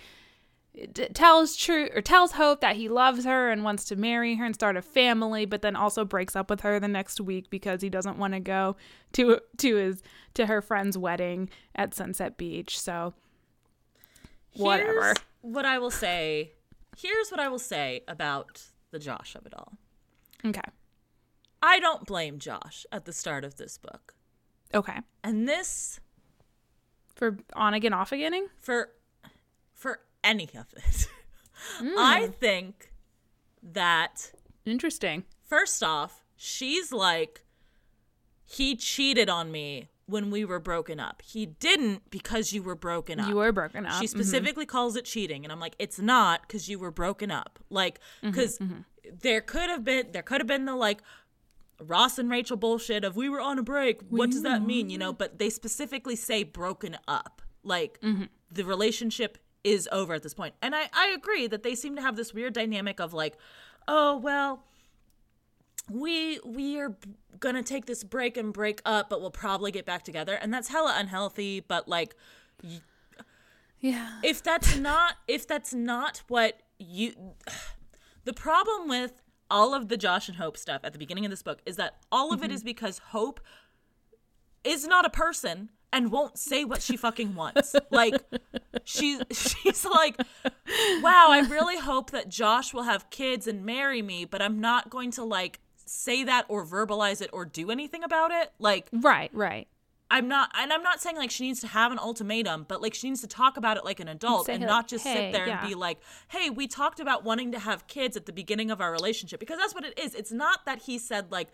[0.91, 4.45] d- tells true or tells Hope that he loves her and wants to marry her
[4.45, 7.81] and start a family, but then also breaks up with her the next week because
[7.81, 8.75] he doesn't want to go
[9.13, 12.79] to to his to her friend's wedding at Sunset Beach.
[12.79, 13.13] So
[14.55, 15.01] whatever.
[15.01, 16.51] Here's what I will say.
[16.97, 19.73] Here's what I will say about the Josh of it all.
[20.45, 20.61] Okay.
[21.61, 24.13] I don't blame Josh at the start of this book.
[24.73, 24.99] Okay.
[25.23, 25.99] And this
[27.15, 28.47] For on again, off again.
[28.61, 28.89] for for
[30.25, 31.07] any of it.
[31.79, 31.97] Hmm.
[31.97, 32.91] I think
[33.63, 34.31] that
[34.65, 35.23] Interesting.
[35.43, 37.43] first off, she's like
[38.43, 41.21] he cheated on me when we were broken up.
[41.25, 43.27] He didn't because you were broken up.
[43.29, 43.99] You were broken up.
[43.99, 44.09] She Mhm.
[44.09, 47.57] specifically calls it cheating, and I'm like, it's not because you were broken up.
[47.69, 48.59] Like, Mm-hmm, because
[49.21, 51.01] there could have been there could have been the like
[51.79, 54.01] Ross and Rachel bullshit of we were on a break.
[54.09, 54.89] What does that mean?
[54.89, 57.41] You know, but they specifically say broken up.
[57.63, 58.25] Like Mm-hmm.
[58.51, 60.53] the relationship is over at this point.
[60.61, 63.35] And I I agree that they seem to have this weird dynamic of like,
[63.87, 64.63] oh well.
[65.91, 66.97] We we are
[67.39, 70.69] gonna take this break and break up, but we'll probably get back together, and that's
[70.69, 71.59] hella unhealthy.
[71.59, 72.15] But like,
[73.79, 74.19] Yeah.
[74.23, 77.13] if that's not if that's not what you
[78.23, 81.43] the problem with all of the Josh and Hope stuff at the beginning of this
[81.43, 82.55] book is that all of it mm-hmm.
[82.55, 83.39] is because Hope
[84.63, 87.73] is not a person and won't say what she fucking wants.
[87.89, 88.15] like
[88.83, 90.17] she's she's like,
[91.01, 94.89] "Wow, I really hope that Josh will have kids and marry me, but I'm not
[94.89, 99.31] going to like say that or verbalize it or do anything about it." Like Right.
[99.33, 99.67] Right.
[100.11, 102.93] I'm not, and I'm not saying like she needs to have an ultimatum, but like
[102.93, 105.33] she needs to talk about it like an adult and like, not just "Hey, sit
[105.33, 108.33] there yeah." and be like, hey, we talked about wanting to have kids at the
[108.33, 110.13] beginning of our relationship because that's what it is.
[110.13, 111.47] It's not that he said like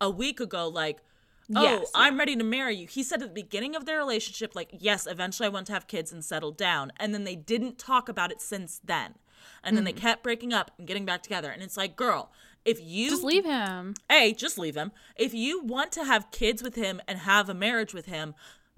[0.00, 1.00] a week ago, like,
[1.56, 2.00] oh, Yes, yeah.
[2.02, 2.86] I'm ready to marry you.
[2.86, 5.86] He said at the beginning of their relationship, like, yes, eventually I want to have
[5.86, 6.92] kids and settle down.
[6.98, 9.14] And then they didn't talk about it since then.
[9.62, 10.00] And then they Mm-hmm.
[10.00, 11.50] kept breaking up and getting back together.
[11.50, 12.30] And it's like, girl,
[12.64, 13.94] if you Just leave him.
[14.10, 14.92] hey, just leave him.
[15.16, 18.34] If you want to have kids with him and have a marriage with him,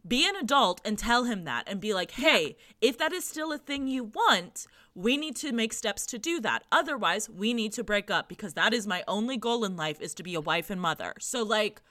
[0.07, 3.53] be an adult and tell him that and be like, hey, if that is still
[3.53, 6.65] a thing you want, we need to make steps to do that.
[6.73, 10.15] Otherwise, we need to break up because that is my only goal in life is
[10.15, 11.13] to be a wife and mother.
[11.21, 11.83] So, like,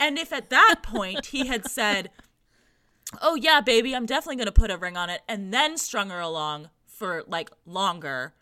[0.00, 2.10] and if at that point he had said,
[3.22, 6.10] oh, yeah, baby, I'm definitely going to put a ring on it, and then strung
[6.10, 8.34] her along for like longer,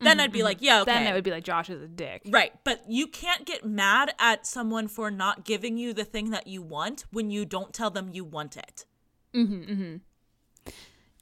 [0.00, 0.92] then I'd be like, yeah, okay.
[0.92, 2.22] Then it would be like Josh is a dick.
[2.28, 6.46] Right, but you can't get mad at someone for not giving you the thing that
[6.46, 8.84] you want when you don't tell them you want it.
[9.34, 10.70] Mm-hmm, mm-hmm.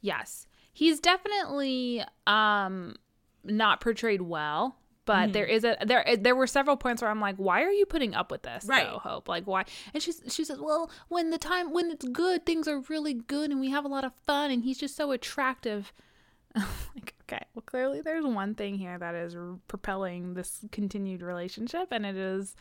[0.00, 0.46] Yes.
[0.72, 2.96] He's definitely um
[3.44, 5.54] not portrayed well, but there mm-hmm.
[5.54, 8.14] is a there eh, there were several points where I'm like, why are you putting
[8.14, 8.64] up with this?
[8.64, 8.86] Right.
[8.86, 9.28] Though, Hope.
[9.28, 9.64] Like why?
[9.92, 13.50] And she's she says, well, when the time when it's good, things are really good,
[13.50, 15.92] and we have a lot of fun, and he's just so attractive.
[16.54, 21.88] like okay, well clearly there's one thing here that is r- propelling this continued relationship,
[21.90, 22.54] and it is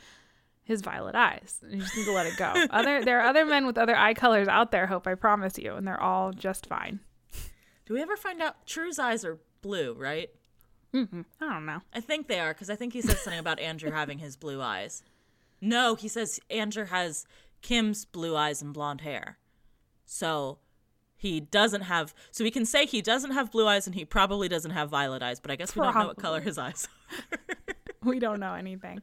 [0.63, 1.59] his violet eyes.
[1.67, 2.53] You just need to let it go.
[2.69, 5.07] other there are other men with other eye colors out there, Hope.
[5.07, 6.99] I promise you, and they're all just fine.
[7.85, 10.29] Do we ever find out True's eyes are blue, right?
[10.93, 11.81] I don't know.
[11.93, 14.61] I think they are because I think he says something about Andrew having his blue
[14.61, 15.03] eyes.
[15.59, 17.25] No, he says Andrew has
[17.61, 19.37] Kim's blue eyes and blonde hair.
[20.05, 20.59] So
[21.15, 24.47] he doesn't have, so we can say he doesn't have blue eyes and he probably
[24.49, 26.87] doesn't have violet eyes, but I guess we don't know what color his eyes
[27.31, 27.39] are.
[28.03, 29.01] we don't know anything.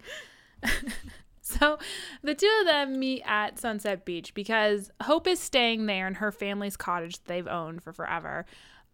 [1.40, 1.78] so
[2.22, 6.30] the two of them meet at Sunset Beach because Hope is staying there in her
[6.30, 8.44] family's cottage that they've owned for forever.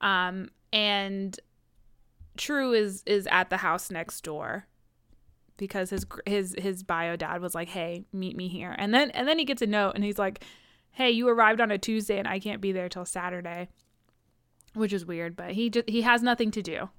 [0.01, 1.39] Um, and
[2.37, 4.67] True is is at the house next door
[5.57, 9.27] because his his his bio dad was like, "Hey, meet me here." And then and
[9.27, 10.45] then he gets a note and he's like,
[10.91, 13.69] "Hey, you arrived on a Tuesday and I can't be there till Saturday."
[14.75, 16.91] Which is weird, but he just he has nothing to do.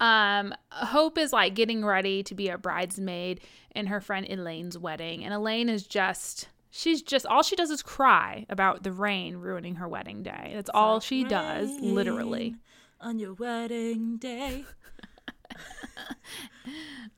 [0.00, 3.40] Um, Hope is like getting ready to be a bridesmaid
[3.74, 7.82] in her friend Elaine's wedding, and Elaine is just she's just all she does is
[7.82, 10.52] cry about the rain ruining her wedding day.
[10.54, 12.56] That's all she does, literally.
[13.04, 14.64] On your wedding day.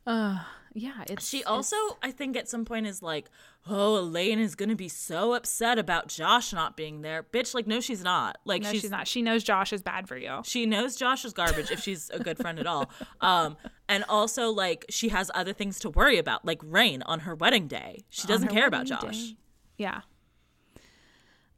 [0.79, 3.31] Yeah, it's She it's- also, I think, at some point is like,
[3.67, 7.81] "Oh, Elaine is gonna be so upset about Josh not being there." Bitch, like, no,
[7.81, 8.37] she's not.
[8.45, 9.09] Like, no, she's, she's, not.
[9.09, 10.43] She knows Josh is bad for you.
[10.45, 12.91] She knows Josh is garbage if she's a good friend at all.
[13.23, 13.57] Um,
[13.89, 17.69] and also, like, she has other things to worry about, like rain on her wedding
[17.69, 18.05] day.
[18.11, 19.01] She doesn't care about Josh.
[19.31, 19.37] day.
[19.79, 20.03] Yeah.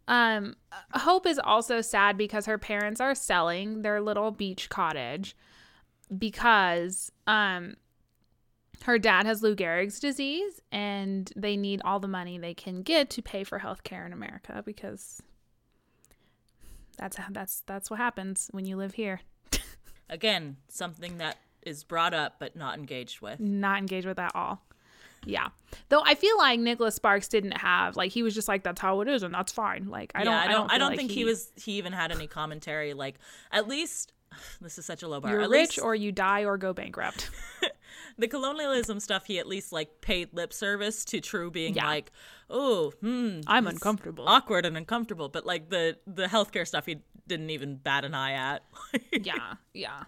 [0.08, 0.56] Um,
[0.94, 5.36] Hope is also sad because her parents are selling their little beach cottage
[6.16, 7.76] because um
[8.84, 13.10] her dad has Lou Gehrig's disease and they need all the money they can get
[13.10, 15.20] to pay for health care in America because
[16.96, 19.20] that's how that's that's what happens when you live here.
[20.08, 23.40] Again, something that is brought up but not engaged with.
[23.40, 24.62] Not engaged with at all.
[25.24, 25.48] Yeah.
[25.88, 29.00] Though I feel like Nicholas Sparks didn't have like he was just like that's how
[29.00, 29.88] it is and that's fine.
[29.88, 30.66] Like I yeah, don't I don't.
[30.66, 31.52] I feel don't like think he, was.
[31.56, 32.94] He even had any commentary.
[32.94, 33.16] Like,
[33.52, 34.12] at least
[34.60, 35.32] this is such a low bar.
[35.32, 37.30] You're at rich least or you die or go bankrupt.
[38.18, 41.86] the colonialism stuff, he at least like paid lip service to True being Yeah.
[41.86, 42.12] like,
[42.48, 44.28] "Oh, hmm, I'm uncomfortable.
[44.28, 48.32] awkward and uncomfortable." But like the the healthcare stuff, he didn't even bat an eye
[48.32, 48.62] at.
[49.12, 50.04] yeah, yeah.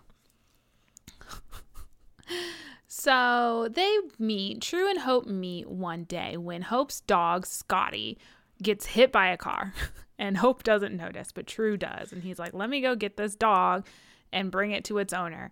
[2.93, 8.19] So they meet, True and Hope meet one day when Hope's dog, Scotty,
[8.63, 9.73] gets hit by a car.
[10.19, 12.13] And Hope doesn't notice, but True does.
[12.13, 13.87] And he's like, let me go get this dog
[14.35, 15.51] and bring it to its owner.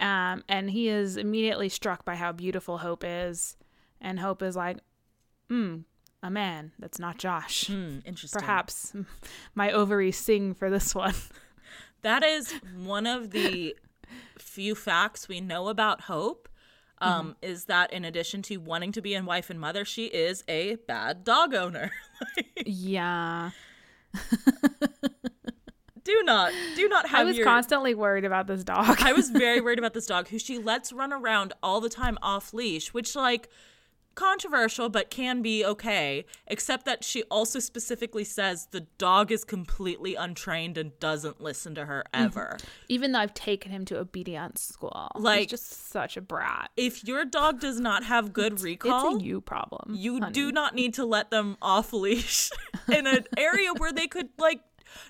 [0.00, 3.56] Um, and he is immediately struck by how beautiful Hope is.
[4.00, 4.78] And Hope is like,
[5.48, 5.82] hmm,
[6.20, 6.72] a man.
[6.80, 7.68] That's not Josh.
[7.68, 8.40] Hmm, interesting.
[8.40, 8.92] Perhaps
[9.54, 11.14] my ovaries sing for this one.
[12.02, 13.76] That is one of the
[14.38, 16.48] few facts we know about Hope.
[17.00, 20.42] Um, Is that in addition to wanting to be a wife and mother, she is
[20.48, 21.92] a bad dog owner.
[22.66, 23.50] yeah.
[26.02, 27.46] do not, do not have I was your.
[27.46, 29.00] constantly worried about this dog.
[29.00, 32.18] I was very worried about this dog who she lets run around all the time
[32.20, 33.48] off leash, which like
[34.18, 36.24] controversial, but can be okay.
[36.48, 41.86] Except that she also specifically says the dog is completely untrained and doesn't listen to
[41.86, 42.24] her mm-hmm.
[42.24, 42.56] ever.
[42.88, 46.70] Even though I've taken him to obedience school, Like- he's just such a brat.
[46.76, 49.94] If your dog does not have good recall, It's a you problem.
[49.94, 50.32] you honey.
[50.32, 52.50] do not need to let them off leash
[52.92, 54.60] in an area where they could like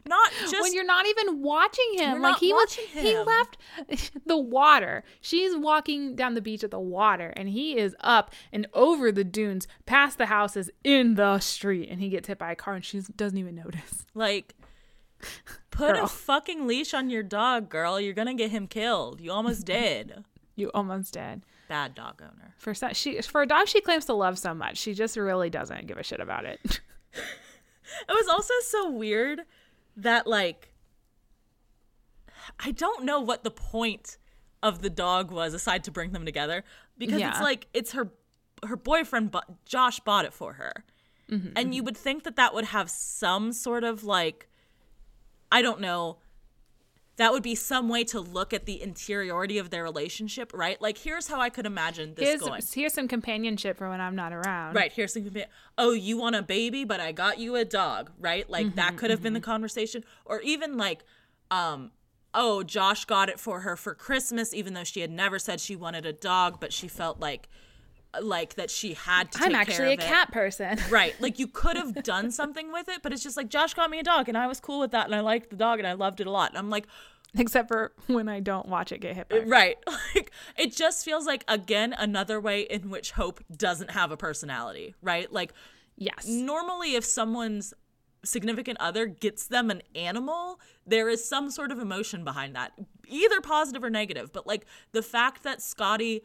[0.07, 2.21] not just when you're not even watching him.
[2.21, 3.59] Like he was, watching he left
[4.27, 5.05] the water.
[5.21, 9.25] She's walking down the beach at the water, and he is up and over the
[9.25, 12.85] dunes, past the houses, in the street, and he gets hit by a car, and
[12.85, 14.07] she doesn't even notice.
[14.15, 14.55] like
[15.71, 16.05] put Girl.
[16.05, 18.01] a fucking leash on your dog, girl.
[18.01, 19.21] You're gonna get him killed.
[19.21, 20.25] You almost did.
[20.57, 21.43] You almost did.
[21.69, 22.55] Bad dog owner.
[22.57, 25.51] For some, she for a dog she claims to love so much, she just really
[25.51, 26.81] doesn't give a shit about it.
[28.09, 29.41] It was also so weird
[29.99, 30.73] that like
[32.61, 34.17] I don't know what the point
[34.63, 36.65] of the dog was aside to bring them together
[36.97, 38.11] because it's like it's her
[38.67, 39.35] her boyfriend
[39.65, 40.85] Josh bought it for her.
[41.31, 41.73] Mm-hmm, and mm-hmm.
[41.73, 44.49] you would think that that would have some sort of like
[45.53, 46.19] I don't know
[47.19, 50.81] that would be some way to look at the interiority of their relationship, right?
[50.81, 52.63] Like here's how I could imagine this here's going.
[52.73, 54.75] here's some companionship for when I'm not around.
[54.75, 54.93] Right.
[54.93, 55.29] Here's some.
[55.77, 58.13] Oh, you want a baby, but I got you a dog.
[58.19, 58.49] Right.
[58.49, 61.05] Like that could have been the conversation, or even like,
[61.51, 61.91] um,
[62.35, 65.75] oh, Josh got it for her for Christmas, even though she had never said she
[65.75, 67.49] wanted a dog, but she felt like,
[68.21, 69.39] like that she had to.
[69.39, 70.01] I'm take care actually a it.
[70.01, 70.79] cat person.
[70.91, 71.15] Right.
[71.21, 73.99] Like you could have done something with it, but it's just like Josh got me
[73.99, 75.93] a dog, and I was cool with that, and I liked the dog, and I
[75.93, 76.51] loved it a lot.
[76.51, 76.87] And I'm like,
[77.37, 79.41] Except for when I don't watch it get hit by.
[79.41, 79.77] Right.
[80.15, 84.95] Like it just feels like again another way in which Hope doesn't have a personality,
[85.03, 85.31] right?
[85.31, 85.53] Like
[85.97, 86.27] Yes.
[86.27, 87.75] normally if someone's
[88.25, 92.73] significant other gets them an animal, there is some sort of emotion behind that,
[93.07, 94.33] either positive or negative.
[94.33, 96.23] But like the fact that Scotty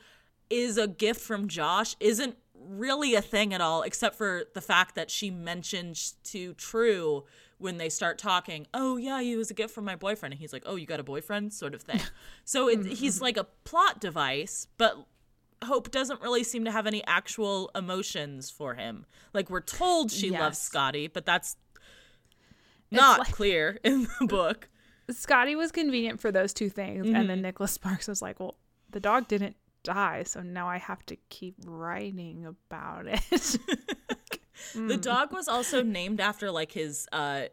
[0.50, 4.96] is a gift from Josh isn't really a thing at all, except for the fact
[4.96, 7.26] that she mentions to True
[7.58, 10.34] when they start talking, oh yeah, he was a gift from my boyfriend.
[10.34, 12.00] And he's like, oh, you got a boyfriend, sort of thing.
[12.46, 14.98] So it, he's like a plot device, but
[15.64, 19.06] Hope doesn't really seem to have any actual emotions for him.
[19.34, 21.56] Like we're told she loves Scotty, but that's
[22.92, 24.70] not like- clear in the book.
[25.10, 27.28] Scotty was convenient for those two things, and Mm-hmm.
[27.28, 28.56] then Nicholas Sparks was like, "Well,
[28.92, 33.58] the dog didn't die, so now I have to keep writing about it."
[34.76, 37.44] The dog was also named after like his uh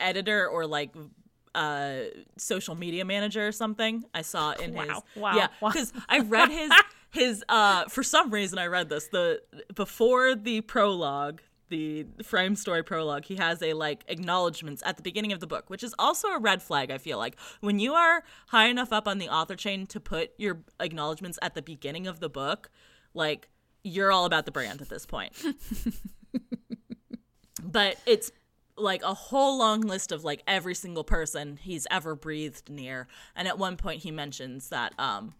[0.00, 0.94] editor or like
[1.54, 1.94] uh
[2.38, 4.04] social media manager or something.
[4.14, 5.70] I saw in his Wow, wow, yeah wow.
[5.70, 6.72] because I read his
[7.10, 9.42] his uh for some reason I read this the
[9.74, 11.42] before the prologue
[11.74, 15.68] the frame story prologue he has a like acknowledgments at the beginning of the book
[15.68, 17.36] which is also a red flag i feel like.
[17.60, 21.54] When you are high enough up on the author chain to put your acknowledgments at
[21.54, 22.70] the beginning of the book
[23.14, 23.48] like
[23.82, 25.32] you're all about the brand at this point.
[27.64, 28.30] But it's
[28.76, 33.06] like a whole long list of like every single person he's ever breathed near.
[33.34, 35.34] And at one point he mentions that um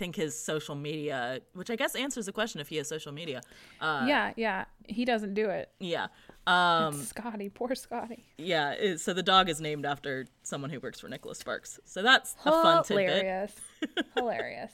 [0.00, 3.42] think his social media which i guess answers the question if he has social media
[3.82, 5.68] uh yeah, yeah, he doesn't do it.
[5.78, 6.06] yeah
[6.46, 8.24] um Scotty, poor Scotty.
[8.38, 12.02] yeah it, so the dog is named after someone who works for nicholas sparks so
[12.02, 13.52] that's a fun tidbit Hilarious,
[14.16, 14.72] hilarious.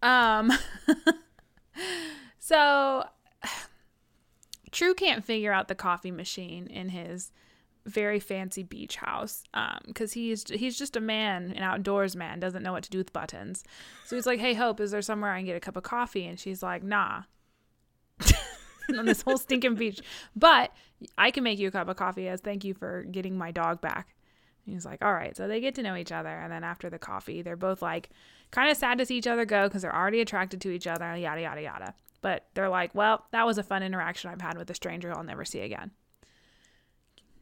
[0.00, 0.52] Um,
[2.38, 3.04] so
[4.70, 7.32] True can't figure out the coffee machine in his
[7.86, 12.62] very fancy beach house um, because he's he's just a man, an outdoors man, doesn't
[12.62, 13.64] know what to do with buttons.
[14.04, 16.26] So he's like, "Hey, Hope, is there somewhere I can get a cup of coffee?"
[16.26, 17.22] And she's like, "Nah."
[18.96, 20.00] on this whole stinking beach,
[20.34, 20.72] but
[21.18, 23.80] I can make you a cup of coffee as thank you for getting my dog
[23.80, 24.14] back.
[24.64, 26.98] He's like, "All right." So they get to know each other, and then after the
[26.98, 28.10] coffee, they're both like
[28.50, 31.16] kind of sad to see each other go because they're already attracted to each other,
[31.16, 31.94] yada yada yada.
[32.20, 35.22] But they're like, "Well, that was a fun interaction I've had with a stranger I'll
[35.22, 35.92] never see again."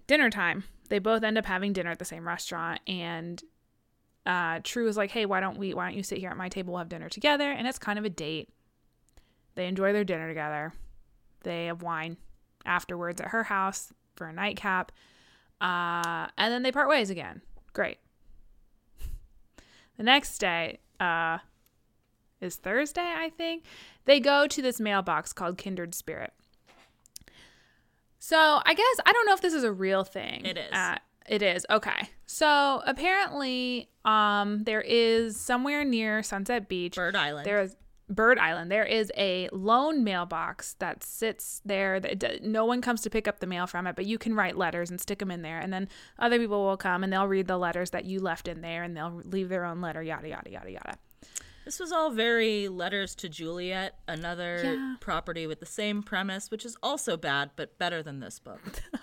[0.07, 0.65] Dinner time.
[0.89, 3.43] They both end up having dinner at the same restaurant, and
[4.27, 5.75] uh, True is like, "Hey, why don't we?
[5.75, 6.73] Why don't you sit here at my table?
[6.73, 8.51] We'll have dinner together." And it's kind of a date.
[9.55, 10.73] They enjoy their dinner together.
[11.43, 12.17] They have wine
[12.67, 14.93] afterwards at her house for a nightcap,
[15.61, 17.43] uh, and then they part ways again.
[17.73, 17.99] Great.
[19.97, 21.39] The next day uh,
[22.41, 23.65] is Thursday, I think.
[24.07, 26.33] They go to this mailbox called Kindred Spirit.
[28.25, 30.47] So I guess I don't know if this is a real thing.
[30.47, 30.73] It is.
[30.73, 30.97] Uh,
[31.29, 32.09] it is okay.
[32.25, 36.95] So apparently, um, there is somewhere near Sunset Beach.
[36.95, 37.77] bird island There is
[38.09, 38.71] Bird Island.
[38.71, 42.01] There is a lone mailbox that sits there.
[42.01, 44.35] That d- no one comes to pick up the mail from it, but you can
[44.35, 47.29] write letters and stick them in there, and then other people will come and they'll
[47.29, 50.03] read the letters that you left in there, and they'll leave their own letter.
[50.03, 50.99] Yada yada yada yada.
[51.65, 54.95] This was all very letters to Juliet, another Yeah.
[55.01, 58.61] property with the same premise, which is also bad, but better than this book.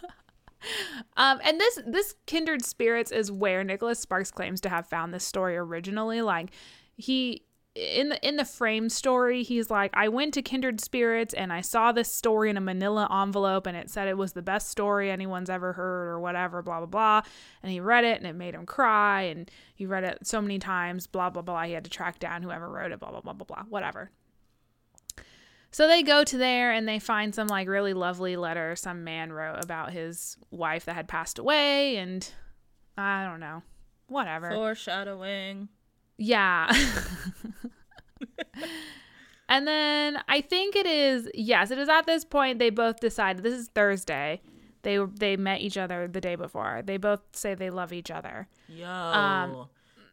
[1.18, 5.24] Um, and this this kindred spirits is where Nicholas Sparks claims to have found this
[5.24, 6.22] story originally.
[6.22, 6.52] Like
[6.96, 11.54] he in the in the frame story, he's like, I went to Kindred Spirits and
[11.54, 14.70] I saw this story in a manila envelope and it said it was the best
[14.70, 17.22] story anyone's ever heard or whatever, blah blah blah.
[17.64, 20.60] And he read it and it made him cry and he read it so many
[20.60, 21.64] times, blah blah blah.
[21.64, 24.12] He had to track down whoever wrote it, blah blah blah blah blah, whatever.
[25.72, 29.32] So they go to there and they find some like really lovely letter some man
[29.32, 32.30] wrote about his wife that had passed away and
[32.98, 33.64] I don't know.
[34.08, 34.52] Whatever.
[34.52, 35.70] Foreshadowing.
[36.22, 36.72] Yeah.
[39.50, 43.42] and then I think it is yes, it is at this point they both decided
[43.44, 44.42] this is Thursday.
[44.84, 46.84] They they met each other the day before.
[46.86, 48.48] They both say they love each other.
[48.68, 48.88] Yo.
[48.88, 49.68] Um,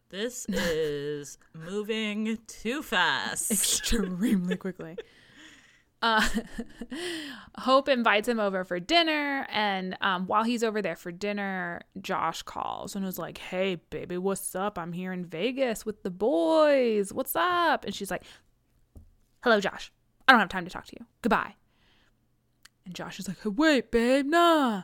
[0.09, 3.51] this is moving too fast.
[3.51, 4.97] extremely quickly.
[6.01, 6.27] Uh,
[7.59, 12.43] Hope invites him over for dinner, and um, while he's over there for dinner, Josh
[12.43, 14.79] calls and is like, "Hey, baby, what's up?
[14.79, 17.13] I'm here in Vegas with the boys.
[17.13, 18.23] What's up?" And she's like,
[19.43, 19.93] "Hello, Josh.
[20.29, 21.07] I don't have time to talk to you.
[21.23, 21.55] Goodbye."
[22.85, 24.83] And Josh is like, hey, "Wait, babe, nah."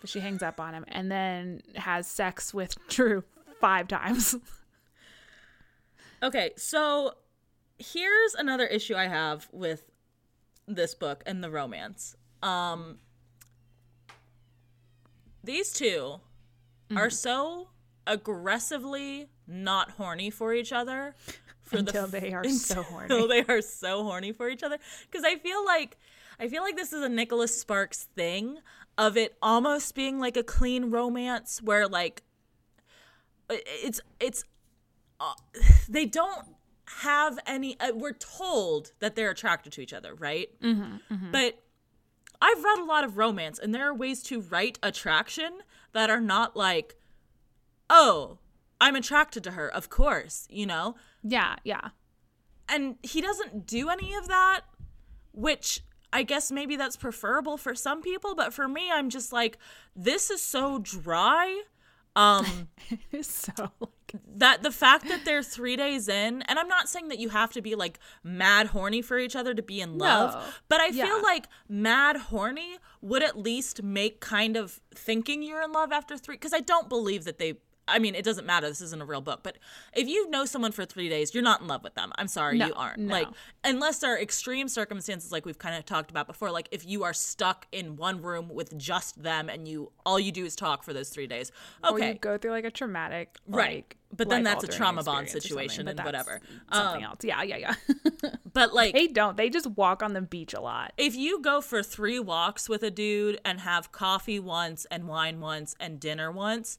[0.00, 3.24] But she hangs up on him and then has sex with True
[3.60, 4.36] five times.
[6.22, 7.14] Okay, so
[7.78, 9.90] here's another issue I have with
[10.74, 12.16] this book and the romance.
[12.42, 12.98] Um
[15.44, 16.20] these 2
[16.96, 17.68] are so
[18.06, 21.14] aggressively not horny for each other
[21.62, 23.04] for Until f- they are so horny.
[23.04, 24.78] until they are so horny for each other
[25.10, 25.96] because I feel like
[26.38, 28.58] I feel like this is a Nicholas Sparks thing
[28.98, 32.22] of it almost being like a clean romance where like
[33.50, 34.44] it's it's
[35.20, 35.34] uh,
[35.88, 36.46] they don't
[37.00, 40.48] have any uh, we're told that they're attracted to each other right?
[41.32, 41.58] But
[42.40, 45.60] i've read a lot of romance and there are ways to write attraction
[45.92, 46.96] that are not like
[47.88, 48.38] oh
[48.80, 50.96] i'm attracted to her of course you know?
[51.22, 51.90] Yeah, yeah.
[52.68, 54.62] and he doesn't do any of that
[55.32, 55.82] which
[56.12, 59.56] i guess maybe that's preferable for some people but for me i'm just like
[59.94, 61.62] this is so dry
[62.16, 62.68] um
[63.22, 67.18] so like that the fact that they're three days in, and I'm not saying that
[67.18, 70.42] you have to be like mad horny for each other to be in love, No.
[70.68, 71.06] but I Yeah.
[71.06, 76.18] feel like mad horny would at least make kind of thinking you're in love after
[76.18, 76.34] three.
[76.34, 77.54] Because I don't believe that they.
[77.88, 78.68] I mean, it doesn't matter.
[78.68, 79.58] This isn't a real book, but
[79.92, 82.12] if you know someone for three days, you're not in love with them.
[82.16, 82.98] I'm sorry, No, you aren't.
[82.98, 83.12] no.
[83.12, 83.28] Like,
[83.64, 86.50] unless there are extreme circumstances, like we've kind of talked about before.
[86.50, 90.30] Like, if you are stuck in one room with just them, and you all you
[90.32, 91.50] do is talk for those three days.
[91.82, 93.74] or you Okay, go through like a traumatic Right.
[93.76, 96.40] like, But then that's a trauma bond experience or something, situation and whatever.
[96.72, 97.74] something Um, else yeah yeah yeah
[98.52, 101.60] but like they don't they just walk on the beach a lot if you go
[101.60, 106.30] for three walks with a dude and have coffee once and wine once and dinner
[106.30, 106.76] once,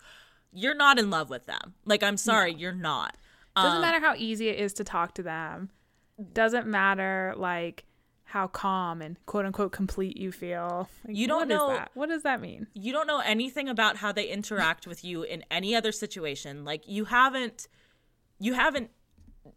[0.54, 1.74] you're not in love with them.
[1.86, 3.18] Like, I'm sorry, you're not.
[3.56, 5.70] doesn't Um, matter how easy it is to talk to them
[6.34, 7.86] doesn't matter like
[8.26, 11.92] how calm and quote unquote complete you feel Like, You don't what know- that?
[11.96, 15.44] what does that mean You don't know anything about how they interact with you in
[15.52, 16.64] any other situation.
[16.66, 17.68] Like, you haven't,
[18.40, 18.90] you haven't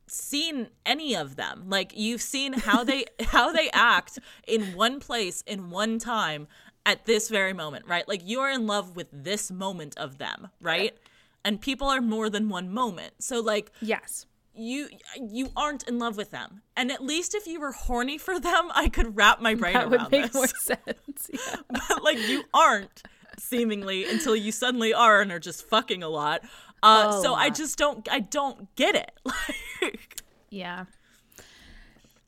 [0.09, 1.65] seen any of them.
[1.69, 6.49] Like, you've seen how they how they act in one place in one time
[6.87, 8.09] at this very moment, right?
[8.09, 10.97] Like, you're in love with this moment of them, right?
[11.45, 13.13] And people are more than one moment.
[13.21, 14.25] So, like, yes
[14.59, 14.89] you
[15.21, 18.71] you aren't in love with them and at least if you were horny for them
[18.75, 21.57] i could wrap my brain that around would make this more sense yeah.
[21.69, 23.03] but like you aren't
[23.37, 26.41] seemingly until you suddenly are and are just fucking a lot
[26.83, 30.85] uh A so i just don't i don't get it like Yeah.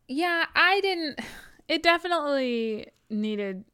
[0.06, 1.20] Yeah, I didn't
[1.68, 3.64] it definitely needed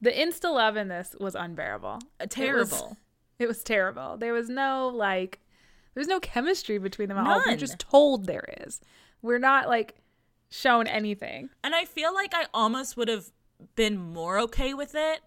[0.00, 1.98] the insta love in this was unbearable.
[2.18, 2.96] It was- terrible
[3.38, 4.16] It was, terrible.
[4.18, 5.40] There was no like
[5.94, 7.42] there's no chemistry between them at all.
[7.46, 8.80] We're just told there is.
[9.22, 9.96] We're not like
[10.50, 11.48] shown anything.
[11.62, 13.30] and i feel like i almost would have
[13.76, 15.20] been more okay with it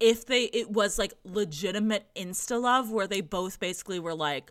[0.00, 4.50] if they it was like legitimate insta love where they both basically were like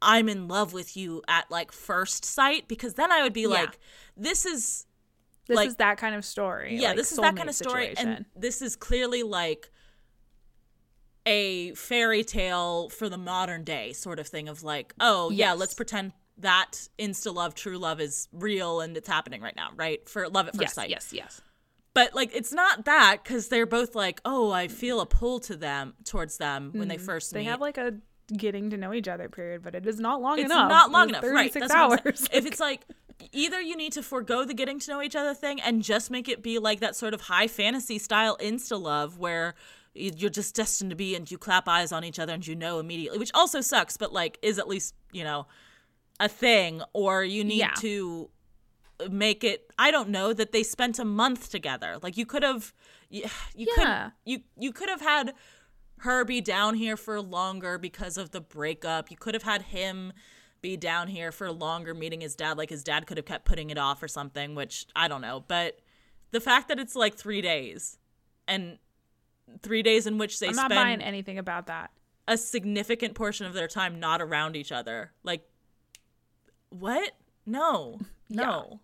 [0.00, 3.78] i'm in love with you at like first sight because then i would be like
[4.16, 4.85] this is
[5.46, 6.76] This Like- is that kind of story.
[6.76, 9.70] yeah like this is that kind of story and this is clearly like
[11.24, 15.74] a fairy tale for the modern day sort of thing of like oh yeah let's
[15.74, 20.28] pretend that insta love true love is real and it's happening right now right for
[20.28, 21.40] love at first yes, sight yes, yes.
[21.94, 25.56] but like it's not that because they're both like oh i feel a pull to
[25.56, 27.34] them towards them when they first Mm-hmm.
[27.38, 27.94] They meet have like a
[28.36, 30.68] getting to know each other period, but it is not long it's enough.
[30.68, 31.52] not long enough, right?
[31.52, 32.28] 36 That's what hours.
[32.32, 32.84] if it's like
[33.32, 36.28] either you need to forego the getting to know each other thing and just make
[36.28, 39.54] it be like that sort of high fantasy style insta love where
[39.94, 42.78] you're just destined to be and you clap eyes on each other and you know
[42.78, 45.46] immediately, which also sucks, but like is at least you know
[46.20, 47.72] a thing, or you need Yeah.
[47.78, 48.30] to
[49.10, 52.72] make it i don't know that they spent a month together like you could have
[53.10, 54.04] you, you Yeah.
[54.04, 55.34] could you you could have had
[55.98, 60.14] her be down here for longer because of the breakup you could have had him
[60.66, 63.70] be down here for longer meeting his dad like his dad could have kept putting
[63.70, 65.78] it off or something which i don't know but
[66.32, 67.98] the fact that it's like three days
[68.48, 68.78] and
[69.62, 71.92] three days in which they I'm not spend buying anything about that.
[72.26, 75.42] a significant portion of their time not around each other like
[76.70, 77.12] what
[77.46, 78.80] no no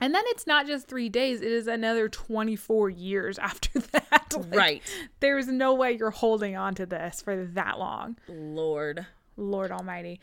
[0.00, 4.32] And then it's not just three days, it is another 24 years after that.
[4.32, 4.82] Like, Right.
[5.18, 8.16] There's no way you're holding on to this for that long.
[8.28, 9.06] Lord.
[9.36, 10.20] Lord Almighty.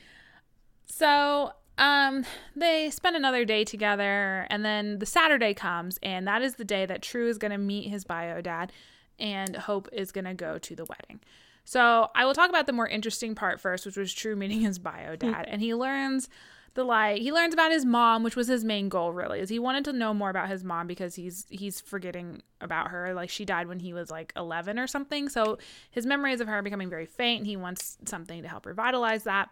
[0.86, 2.25] So, um,
[2.55, 6.86] they spend another day together, and then the Saturday comes, and that is the day
[6.86, 8.71] that True is going to meet his bio dad,
[9.19, 11.19] and Hope is going to go to the wedding.
[11.65, 14.79] So, I will talk about the more interesting part first, which was True meeting his
[14.79, 16.29] bio dad, and he learns
[16.75, 19.39] the like he learns about his mom, which was his main goal really.
[19.39, 23.13] Is he wanted to know more about his mom because he's he's forgetting about her.
[23.13, 25.29] Like she died when he was like 11 or something.
[25.29, 25.57] So
[25.89, 29.23] his memories of her are becoming very faint and he wants something to help revitalize
[29.23, 29.49] that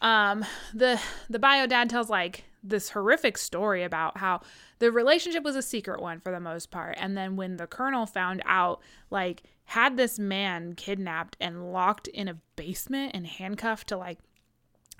[0.00, 0.44] um
[0.74, 4.40] the the bio dad tells like this horrific story about how
[4.78, 8.06] the relationship was a secret one for the most part and then when the colonel
[8.06, 8.80] found out
[9.10, 14.18] like had this man kidnapped and locked in a basement and handcuffed to like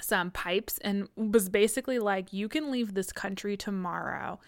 [0.00, 4.38] some pipes and was basically like you can leave this country tomorrow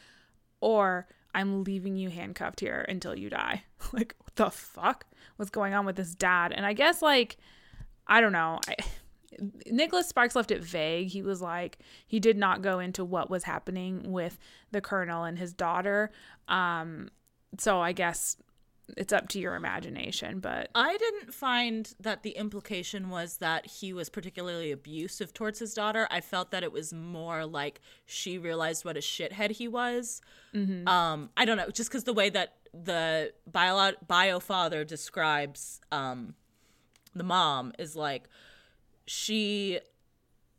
[0.60, 3.64] or I'm leaving you handcuffed here until you die.
[3.92, 5.06] like, what the fuck?
[5.36, 6.52] What's going on with this dad?
[6.52, 7.36] And I guess, like,
[8.06, 8.60] I don't know.
[8.68, 8.76] I,
[9.66, 11.08] Nicholas Sparks left it vague.
[11.08, 14.38] He was like, he did not go into what was happening with
[14.70, 16.10] the colonel and his daughter.
[16.48, 17.10] Um,
[17.58, 18.36] so I guess
[18.96, 23.92] it's up to your imagination, but I didn't find that the implication was that he
[23.92, 26.08] was particularly abusive towards his daughter.
[26.10, 30.20] I felt that it was more like she realized what a shithead he was.
[30.88, 36.34] Um, I don't know, just because the way that the bio bio father describes um,
[37.14, 38.28] the mom is like
[39.12, 39.80] she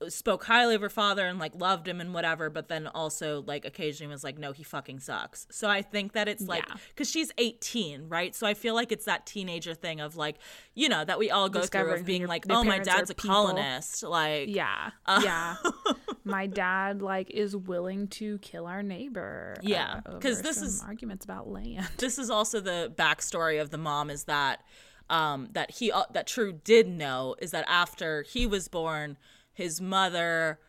[0.10, 3.66] spoke highly of her father and like loved him and whatever but then also like
[3.66, 6.76] occasionally was like no he fucking sucks so i think that it's like Yeah.
[6.90, 10.38] because she's 18 right so i feel like it's that teenager thing of like
[10.74, 13.14] you know that we all go through of being your- like oh my dad's a
[13.16, 15.56] people." colonist like yeah, uh yeah.
[16.24, 19.56] My dad like is willing to kill our neighbor.
[19.58, 21.88] Uh, yeah, Because this is- arguments about land.
[21.98, 24.64] this is also the backstory of the mom is that
[25.12, 29.18] um that he uh, that True did know is that after he was born,
[29.54, 30.60] his mother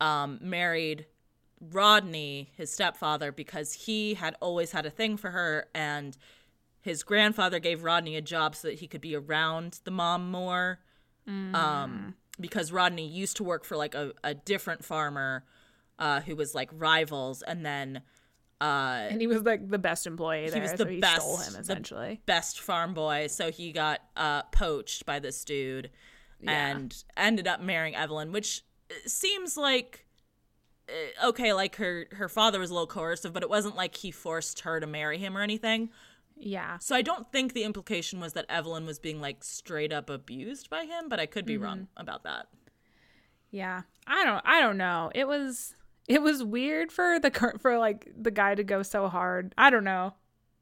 [0.00, 1.06] um married
[1.60, 6.16] Rodney, his stepfather, because he had always had a thing for her and
[6.80, 10.80] his grandfather gave Rodney a job so that he could be around the mom more.
[11.54, 15.44] Um because Rodney used to work for like a, a different farmer
[15.98, 18.02] uh who was like rivals and then
[18.62, 20.62] uh And he was like the best employee there.
[20.62, 22.20] was so the he best- stole him the- essentially.
[22.26, 25.90] best farm boy so he got uh poached by this dude
[26.46, 30.06] and ended up marrying evelyn which uh, seems like
[30.88, 34.10] uh, okay like her her father was a little coercive but it wasn't like he
[34.10, 35.88] forced her to marry him or anything
[36.36, 36.78] yeah.
[36.78, 40.68] so i don't think the implication was that evelyn was being like straight up abused
[40.70, 42.46] by him but i could be wrong about that
[43.52, 43.82] Yeah.
[44.06, 45.10] I don't I don't know.
[45.14, 45.76] It was
[46.12, 49.54] it was weird for the for like the guy to go so hard.
[49.56, 50.14] I don't know.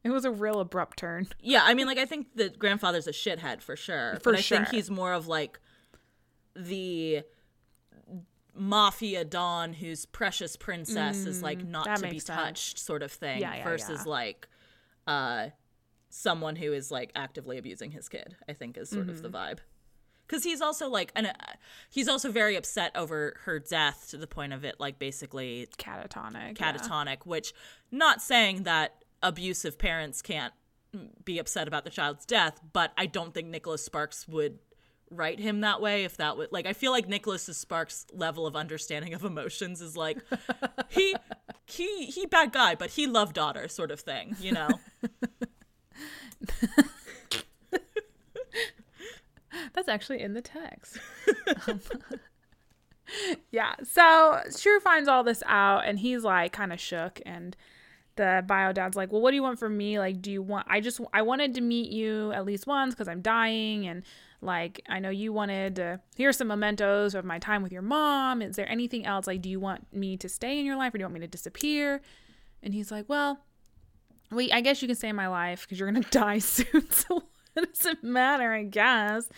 [0.04, 1.26] It was a real abrupt turn.
[1.42, 4.18] Yeah, I mean, like I think the grandfather's a shithead for sure.
[4.22, 5.58] For but I think he's more of like
[6.56, 7.22] the
[8.54, 12.26] mafia don whose precious princess is like not Mm, to be sense.
[12.38, 14.10] touched sort of thing Yeah, yeah, versus yeah.
[14.10, 14.48] like
[15.06, 15.48] uh
[16.08, 18.36] someone who is like actively abusing his kid.
[18.48, 19.36] I think is sort of the Mm-hmm.
[19.36, 19.58] vibe.
[20.30, 21.32] Cuz he's also like and uh,
[21.90, 26.58] he's also very upset over her death to the point of it like basically Catatonic.
[26.60, 26.72] yeah.
[26.72, 27.52] catatonic, which
[27.90, 30.54] not saying that abusive parents can't
[31.24, 34.58] be upset about the child's death, but I don't think Nicholas Sparks would
[35.10, 38.54] write him that way if that would like I feel like Nicholas Sparks level of
[38.54, 40.18] understanding of emotions is like
[40.88, 41.16] he
[41.66, 44.68] he he bad guy, but he loved daughter sort of thing, you know.
[49.72, 50.98] That's actually in the text.
[53.50, 53.74] Yeah.
[53.82, 57.56] So True finds all this out and he's like kind of shook and
[58.16, 59.98] the bio dad's like, "Well, what do you want from me?
[59.98, 60.66] Like, do you want?
[60.68, 64.02] I just I wanted to meet you at least once because I'm dying, and
[64.42, 68.42] like I know you wanted to hear some mementos of my time with your mom.
[68.42, 69.26] Is there anything else?
[69.26, 71.20] Like, do you want me to stay in your life, or do you want me
[71.20, 72.02] to disappear?"
[72.62, 73.40] And he's like, "Well,
[74.30, 77.22] wait, I guess you can stay in my life because you're gonna die soon, so
[77.56, 79.28] it doesn't matter, I guess."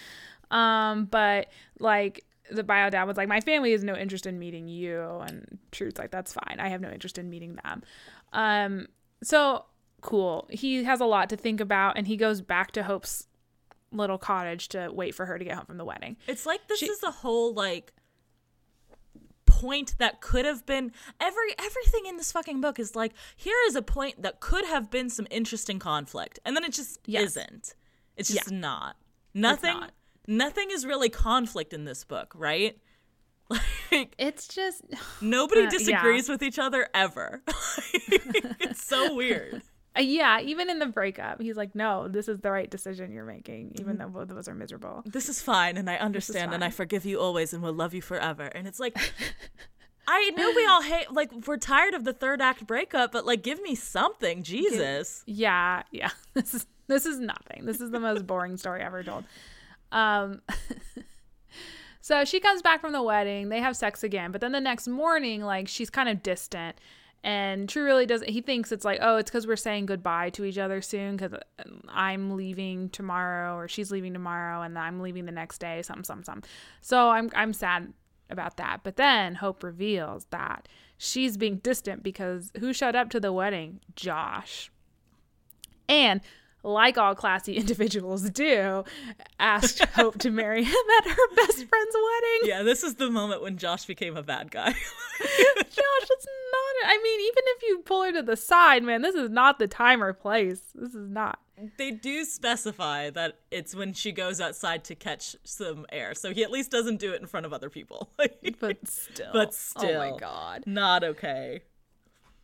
[0.51, 1.49] Um, but
[1.79, 5.03] like the bio dad was like, My family has no interest in meeting you.
[5.27, 6.59] And True's like, That's fine.
[6.61, 7.83] I have no interest in meeting them.
[8.33, 8.87] Um,
[9.23, 9.65] so
[10.01, 10.47] cool.
[10.51, 13.27] He has a lot to think about and he goes back to Hope's
[13.91, 16.17] little cottage to wait for her to get home from the wedding.
[16.27, 17.93] It's like this she- is a whole like
[19.47, 20.91] point that could have been
[21.21, 24.91] every everything in this fucking book is like here is a point that could have
[24.91, 27.37] been some interesting conflict and then it just yes.
[27.37, 27.75] isn't
[28.23, 28.59] it's just yeah.
[28.59, 28.97] not
[29.35, 29.93] nothing not
[30.27, 32.79] nothing is really conflict in this book, right?
[33.91, 34.83] Like it's just
[35.21, 36.35] nobody uh, disagrees yeah.
[36.35, 37.43] with each other ever.
[37.93, 39.61] it's so weird.
[39.95, 43.27] Uh, yeah, even in the breakup, he's like, "No, this is the right decision you're
[43.27, 46.65] making, even though both of us are miserable." This is fine, and I understand, and
[46.65, 48.45] I forgive you always, and will love you forever.
[48.45, 48.97] And it's like,
[50.09, 53.43] I know we all hate, like, we're tired of the third act breakup, but like,
[53.43, 55.23] give me something, Jesus.
[55.27, 56.11] Give, yeah, yeah.
[56.93, 57.65] This is nothing.
[57.65, 59.25] This is the most boring story ever told.
[59.91, 60.43] Um,
[62.01, 63.49] so she comes back from the wedding.
[63.49, 66.77] They have sex again, but then the next morning, like she's kind of distant.
[67.25, 68.29] And True really doesn't.
[68.29, 71.39] He thinks it's like, oh, it's because we're saying goodbye to each other soon because
[71.89, 75.83] I'm leaving tomorrow or she's leaving tomorrow and I'm leaving the next day.
[75.83, 76.51] Something, something, something.
[76.81, 77.93] So I'm I'm sad
[78.29, 78.81] about that.
[78.83, 80.67] But then Hope reveals that
[80.99, 83.79] she's being distant because who showed up to the wedding?
[83.95, 84.73] Josh.
[85.89, 86.23] And
[86.63, 88.85] like all classy individuals do,
[89.39, 92.41] asked Hope to marry him at her best friend's wedding.
[92.45, 94.71] Yeah, this is the moment when Josh became a bad guy.
[95.19, 96.91] Josh, it's not.
[96.91, 99.69] I mean, even if you pull her to the side, man, this is not the
[99.69, 100.63] time or place.
[100.75, 101.39] This is not.
[101.77, 106.43] They do specify that it's when she goes outside to catch some air, so he
[106.43, 108.11] at least doesn't do it in front of other people.
[108.59, 109.31] but still.
[109.33, 109.91] But still.
[109.91, 110.65] Oh my god.
[110.67, 111.63] Not okay.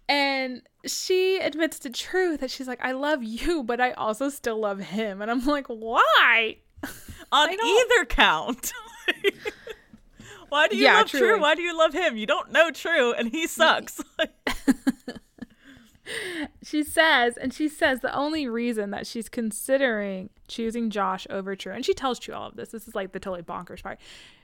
[0.09, 4.59] And she admits to True that she's like, I love you, but I also still
[4.59, 5.21] love him.
[5.21, 6.57] And I'm like, why?
[7.33, 8.73] On either count.
[10.49, 11.39] Why do you yeah, love True?
[11.41, 12.17] Why do you love him?
[12.17, 14.01] You don't know True, and he sucks.
[16.63, 21.73] she says, and she says the only reason that she's considering choosing Josh over True,
[21.73, 22.71] and she tells True all of this.
[22.71, 23.99] This is like the totally bonkers part.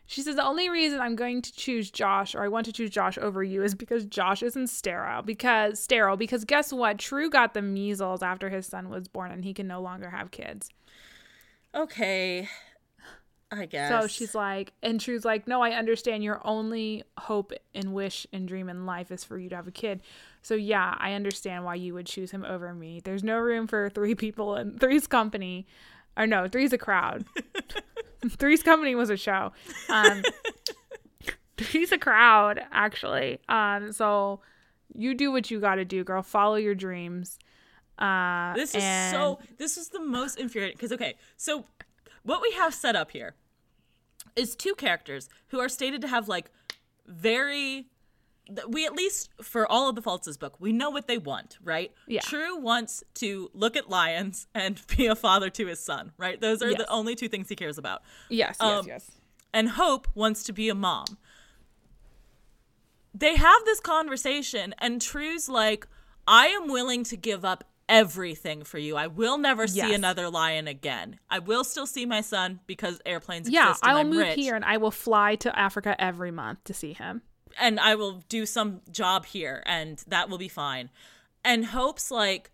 [0.06, 2.90] She says the only reason I'm going to choose Josh or I want to choose
[2.90, 5.22] Josh over you is because Josh isn't sterile.
[5.22, 6.16] Because sterile.
[6.16, 6.98] Because guess what?
[6.98, 10.30] True got the measles after his son was born and he can no longer have
[10.30, 10.68] kids.
[11.74, 12.48] Okay.
[13.54, 13.88] I guess.
[13.90, 16.24] So she's like, and True's like, no, I understand.
[16.24, 19.72] Your only hope and wish and dream in life is for you to have a
[19.72, 20.00] kid.
[20.42, 23.00] So yeah, I understand why you would choose him over me.
[23.02, 25.66] There's no room for three people in three's company.
[26.16, 27.24] Or no, three's a crowd.
[28.30, 29.52] Three's Company was a show.
[29.88, 30.22] Um,
[31.56, 33.38] Three's a crowd, actually.
[33.48, 34.40] Um, so
[34.94, 36.22] you do what you got to do, girl.
[36.22, 37.38] Follow your dreams.
[37.98, 39.14] Uh, this is and...
[39.14, 39.38] so.
[39.56, 41.64] This is the most infuriating because okay, so
[42.22, 43.34] what we have set up here
[44.36, 46.50] is two characters who are stated to have like
[47.06, 47.86] very
[48.68, 51.92] we at least for all of the Faltz's book, we know what they want, right?
[52.06, 52.20] Yeah.
[52.20, 56.40] True wants to look at lions and be a father to his son, right?
[56.40, 56.78] Those are yes.
[56.78, 58.02] the only two things he cares about.
[58.28, 59.10] Yes, um, yes, yes.
[59.52, 61.06] And Hope wants to be a mom.
[63.14, 65.86] They have this conversation, and True's like,
[66.26, 68.96] I am willing to give up everything for you.
[68.96, 71.18] I will never see another lion again.
[71.30, 73.48] I will still see my son because airplanes.
[73.48, 74.36] Yeah, I will move rich.
[74.36, 77.22] here and I will fly to Africa every month to see him
[77.58, 80.90] and I will do some job here and that will be fine.
[81.44, 82.50] And Hope's like,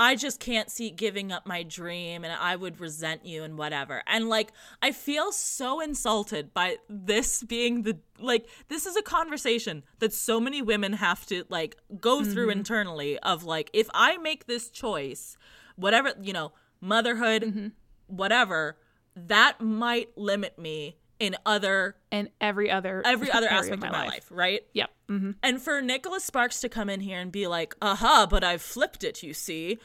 [0.00, 4.02] I just can't see giving up my dream and I would resent you and whatever.
[4.06, 9.82] And like, I feel so insulted by this being the like, this is a conversation
[9.98, 12.60] that so many women have to like go through mm-hmm.
[12.60, 15.36] internally of like, if I make this choice,
[15.76, 17.68] whatever, you know, motherhood, mm-hmm.
[18.06, 18.78] whatever,
[19.14, 23.92] that might limit me in other and every other every other aspect of my, of
[23.92, 24.08] my life.
[24.08, 24.26] life.
[24.30, 24.62] right?
[24.72, 24.90] Yep.
[25.08, 25.30] Mm-hmm.
[25.42, 29.04] And for Nicholas Sparks to come in here and be like, "Aha, but I've flipped
[29.04, 29.78] it, you see."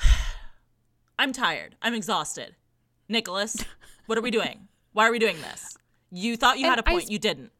[1.18, 1.76] I'm tired.
[1.82, 2.56] I'm exhausted.
[3.08, 3.62] Nicholas,
[4.06, 4.68] what are we doing?
[4.92, 5.76] Why are we doing this?
[6.10, 7.52] You thought you and had a point, I, you didn't.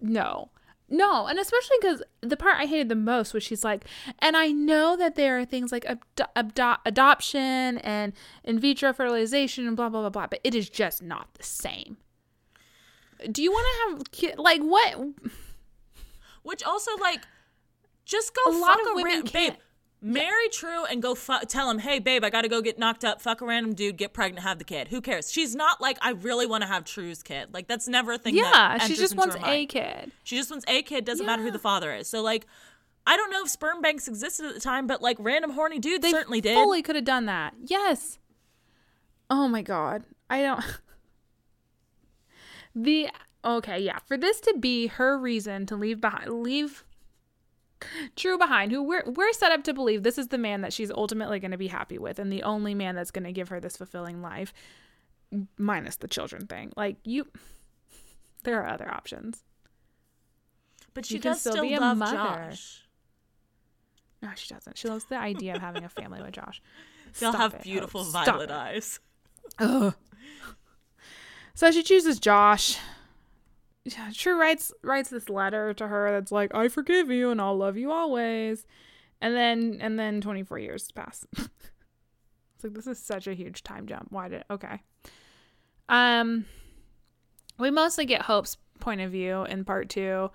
[0.00, 0.50] No.
[0.96, 3.84] No, and especially because the part I hated the most was she's like,
[4.20, 8.12] and I know that there are things like ad- adoption and
[8.44, 11.96] in vitro fertilization and blah blah blah blah, but it is just not the same.
[13.30, 14.98] Do you want to have ki- like what?
[16.44, 17.22] Which also like
[18.04, 19.54] Just go A fuck lot of a women ran- babe.
[20.06, 23.22] Marry True and go fu- tell him, hey babe, I gotta go get knocked up,
[23.22, 24.88] fuck a random dude, get pregnant, have the kid.
[24.88, 25.32] Who cares?
[25.32, 27.54] She's not like I really want to have True's kid.
[27.54, 28.36] Like that's never a thing.
[28.36, 30.12] Yeah, she just wants a kid.
[30.22, 31.06] She just wants a kid.
[31.06, 32.06] Doesn't matter who the father is.
[32.06, 32.46] So like,
[33.06, 36.02] I don't know if sperm banks existed at the time, but like random horny dudes
[36.02, 36.54] They certainly did.
[36.54, 37.54] fully could have done that.
[37.64, 38.18] Yes.
[39.30, 40.04] Oh my god.
[40.28, 40.62] I don't
[42.74, 43.08] The
[43.42, 44.00] okay, yeah.
[44.06, 46.84] For this to be her reason to leave behind leave
[48.16, 50.90] True behind, who we're we're set up to believe this is the man that she's
[50.90, 53.60] ultimately going to be happy with and the only man that's going to give her
[53.60, 54.52] this fulfilling life
[55.58, 56.72] minus the children thing.
[56.76, 57.26] Like you
[58.44, 59.42] there are other options.
[60.92, 62.16] but she you does still still, be a love mother.
[62.16, 62.82] Josh.
[64.22, 64.78] No, she doesn't.
[64.78, 66.62] She loves the idea of having a family with Josh.
[67.20, 68.04] They'll Stop have it, beautiful.
[68.04, 68.98] Violet eyes.
[69.58, 69.94] Ugh.
[71.54, 72.78] So she chooses Josh.
[73.84, 77.56] Yeah, True writes writes this letter to her that's like, "I forgive you and I'll
[77.56, 78.66] love you always,"
[79.20, 81.26] and then and then 24 years pass.
[81.36, 84.06] it's like this is such a huge time jump.
[84.10, 84.80] Why did okay?
[85.88, 86.46] Um,
[87.58, 90.30] we mostly get Hope's point of view in part two.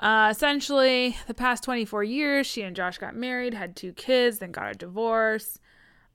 [0.00, 4.52] Uh, essentially, the past 24 years, she and Josh got married, had two kids, then
[4.52, 5.58] got a divorce.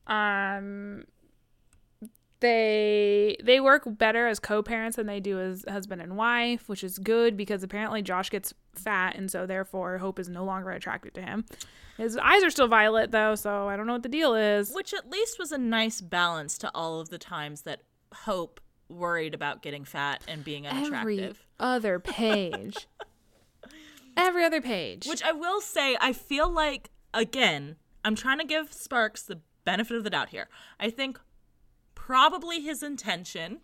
[0.05, 1.05] Um,
[2.39, 6.97] they they work better as co-parents than they do as husband and wife, which is
[6.97, 11.21] good because apparently Josh gets fat and so therefore Hope is no longer attracted to
[11.21, 11.45] him.
[11.97, 14.71] His eyes are still violet though, so I don't know what the deal is.
[14.71, 17.81] Which at least was a nice balance to all of the times that
[18.13, 20.95] Hope worried about getting fat and being unattractive.
[20.99, 22.87] Every other page.
[24.17, 25.05] Every other page.
[25.07, 29.95] Which I will say, I feel like, again, I'm trying to give Sparks the benefit
[29.95, 30.49] of the doubt here.
[30.79, 31.19] I think
[32.09, 33.59] probably his intention,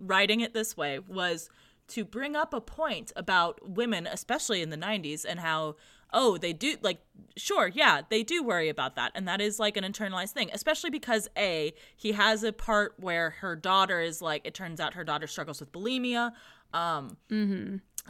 [0.00, 1.50] writing it this way, was
[1.88, 5.76] to bring up a point about women, especially in the 90s, and how,
[6.10, 7.00] oh, they do, like,
[7.36, 9.12] sure, yeah, they do worry about that.
[9.14, 13.28] And that is like an internalized thing, especially because, A, he has a part where
[13.40, 16.32] her daughter is like, it turns out her daughter struggles with bulimia.
[16.72, 17.18] Um,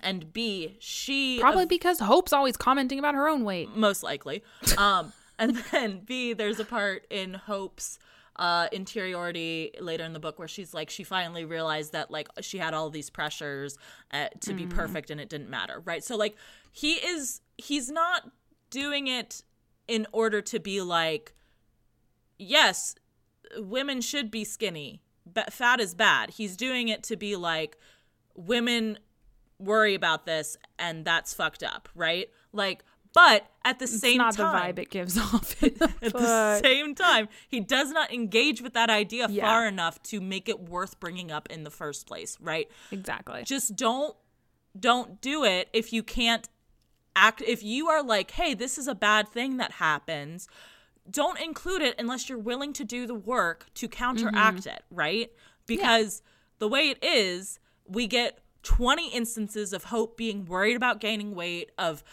[0.01, 3.75] And B, she Probably because Hope's always commenting about her own weight.
[3.75, 4.45] most likely.
[4.79, 7.99] Um, and then B, there's a part in Hope's
[8.37, 12.59] uh, interiority later in the book where she's like, she finally realized that like she
[12.59, 13.77] had all these pressures
[14.13, 16.03] uh, to be perfect and it didn't matter, right?
[16.03, 16.37] So like
[16.71, 18.31] he is, he's not
[18.71, 19.43] doing it
[19.87, 21.35] in order to be like,
[22.39, 22.95] yes,
[23.57, 26.31] women should be skinny, but fat is bad.
[26.31, 27.77] He's doing it to be like,
[28.35, 28.99] women
[29.59, 32.29] worry about this and that's fucked up, right?
[32.53, 35.63] Like, but at the It's same not time, the vibe it gives off.
[35.63, 39.45] at the same time, he does not engage with that idea Yeah.
[39.47, 42.69] far enough to make it worth bringing up in the first place, right?
[42.91, 43.43] exactly.
[43.45, 44.17] Just don't
[44.79, 46.49] don't do it if you can't
[47.15, 50.49] act if you are like, "Hey, this is a bad thing that happens."
[51.11, 54.69] Don't include it unless you're willing to do the work to counteract Mm-hmm.
[54.77, 55.33] it, right?
[55.67, 56.23] Because
[56.59, 61.71] the way it is, we get 20 instances of Hope being worried about gaining weight,
[61.77, 62.05] of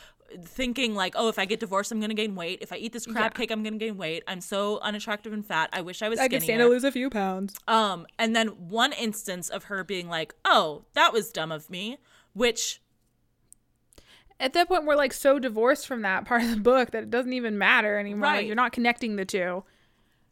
[0.43, 2.59] thinking like, oh, if I get divorced, I'm gonna gain weight.
[2.61, 3.29] If I eat this crab Yeah.
[3.29, 4.23] cake, I'm gonna gain weight.
[4.27, 5.69] I'm so unattractive and fat.
[5.73, 7.55] I wish I was I could stand to lose a few pounds.
[7.67, 11.97] Um, and then one instance of her being like, "Oh, that was dumb of me,"
[12.33, 12.81] which
[14.41, 17.09] At that point, we're like so divorced from that part of the book that it
[17.09, 18.27] doesn't even matter anymore.
[18.27, 18.45] Like, Right.
[18.47, 19.65] you're not connecting the two.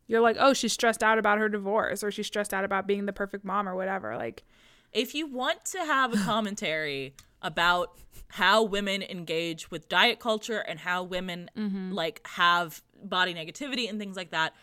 [0.08, 3.06] You're like, oh, she's stressed out about her divorce, or she's stressed out about being
[3.06, 4.16] the perfect mom, or whatever.
[4.16, 4.46] Like,
[4.94, 7.98] if you want to have a commentary about
[8.30, 11.92] how women engage with diet culture and how women Mm-hmm.
[11.94, 14.54] like have body negativity and things like that,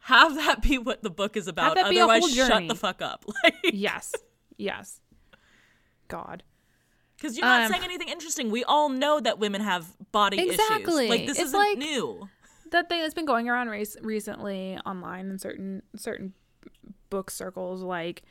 [0.00, 1.74] have that be what the book is about.
[1.76, 3.24] that be a Otherwise, shut the fuck up.
[3.44, 4.12] Like, yes,
[4.56, 5.00] yes.
[6.08, 6.42] God.
[7.16, 8.50] because you're not Um, saying anything interesting.
[8.50, 10.52] We all know that women have body issues.
[10.54, 11.08] Exactly.
[11.08, 12.28] Like this It's isn't like- new.
[12.70, 16.34] that thing that's been going around race recently online in certain certain
[17.10, 18.22] book circles like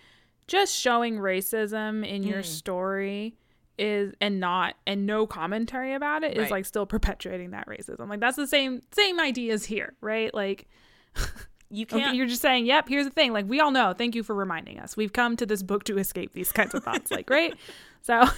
[0.45, 3.35] just showing racism in your story
[3.77, 6.51] is and not and no commentary about it is Right.
[6.51, 10.67] like still perpetuating that racism like that's the same same ideas here right like
[11.69, 14.23] you can't you're just saying yep here's the thing like we all know thank you
[14.23, 17.29] for reminding us we've come to this book to escape these kinds of thoughts like
[17.29, 17.53] right
[18.01, 18.23] so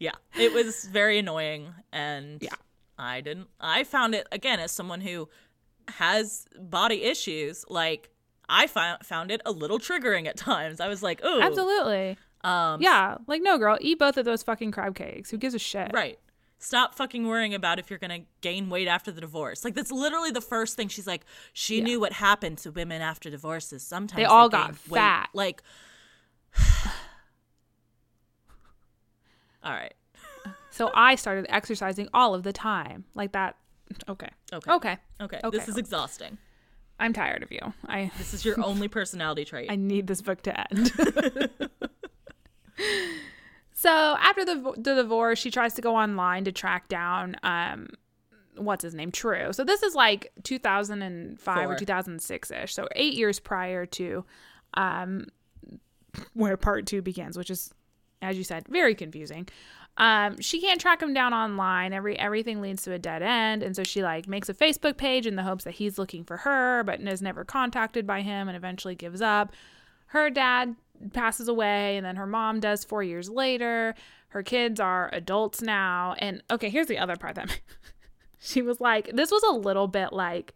[0.00, 2.50] Yeah, it was very annoying, and Yeah.
[2.98, 3.46] I didn't.
[3.60, 5.28] I found it again as someone who
[5.88, 7.64] has body issues.
[7.68, 8.10] Like
[8.48, 10.80] I found found it a little triggering at times.
[10.80, 14.70] I was like, oh, absolutely Um, yeah like no girl eat both of those fucking
[14.70, 16.18] crab cakes who gives a shit right.
[16.58, 19.64] Stop fucking worrying about if you're gonna gain weight after the divorce.
[19.64, 21.26] Like that's literally the first thing she's like.
[21.52, 23.82] She knew what happened to women after divorces.
[23.82, 24.98] Sometimes They all got gain weight.
[24.98, 25.28] fat.
[25.34, 25.62] Like,
[29.62, 29.92] all right.
[30.70, 33.04] So I started exercising all of the time.
[33.14, 33.56] Like that.
[34.08, 34.28] Okay.
[34.52, 34.70] Okay.
[34.70, 34.98] Okay.
[35.20, 35.40] Okay.
[35.44, 35.58] Okay.
[35.58, 36.38] This is exhausting.
[36.98, 37.60] I'm tired of you.
[37.86, 39.68] I This is your only personality trait.
[39.70, 40.92] I need this book to end.
[43.72, 47.88] so after the, the divorce, she tries to go online to track down um,
[48.56, 49.52] what's his name, True.
[49.52, 52.74] So this is like 2005 or 2006 ish.
[52.74, 54.24] So eight years prior to
[54.74, 55.26] um,
[56.34, 57.72] where part two begins, which is,
[58.22, 59.48] as you said, very confusing.
[59.96, 61.92] Um, she can't track him down online.
[61.92, 65.24] Every everything leads to a dead end, and so she like makes a Facebook page
[65.24, 68.56] in the hopes that he's looking for her, but is never contacted by him, and
[68.56, 69.52] eventually gives up.
[70.06, 70.74] Her dad
[71.12, 73.94] passes away, and then her mom does four years later.
[74.28, 77.60] Her kids are adults now, and okay, here's the other part that
[78.38, 80.54] she was like, this was a little bit like,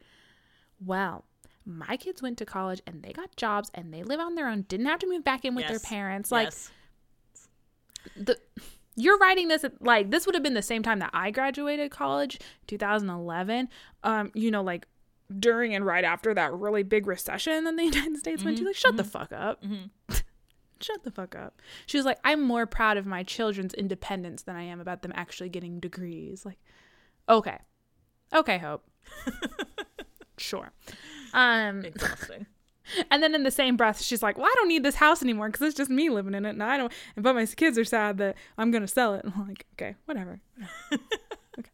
[0.84, 1.24] well,
[1.64, 4.62] my kids went to college and they got jobs and they live on their own,
[4.62, 6.32] didn't have to move back in with their parents.
[6.32, 6.70] Like, yes.
[8.16, 8.38] the
[8.96, 11.90] you're writing this at, like this would have been the same time that I graduated
[11.92, 13.68] college, 2011.
[14.02, 14.86] Um, you know, like
[15.38, 18.62] during and right after that really big recession that the United States went to.
[18.62, 18.68] Mm-hmm.
[18.68, 19.10] Like, shut the mm-hmm.
[19.10, 19.62] fuck up.
[19.62, 20.14] Mm-hmm.
[20.80, 21.60] shut the fuck up.
[21.86, 25.12] She was like, I'm more proud of my children's independence than I am about them
[25.14, 26.44] actually getting degrees.
[26.44, 26.58] Like,
[27.28, 27.58] okay,
[28.34, 28.84] okay, Hope.
[30.38, 30.72] sure.
[31.32, 32.46] Um, Exhausting.
[33.10, 35.48] and then in the same breath, she's like, "Well, I don't need this house anymore
[35.48, 37.84] because it's just me living in it, and I don't." And but my kids are
[37.84, 39.24] sad that I'm gonna sell it.
[39.24, 40.40] And I'm like, "Okay, whatever."
[41.58, 41.70] okay.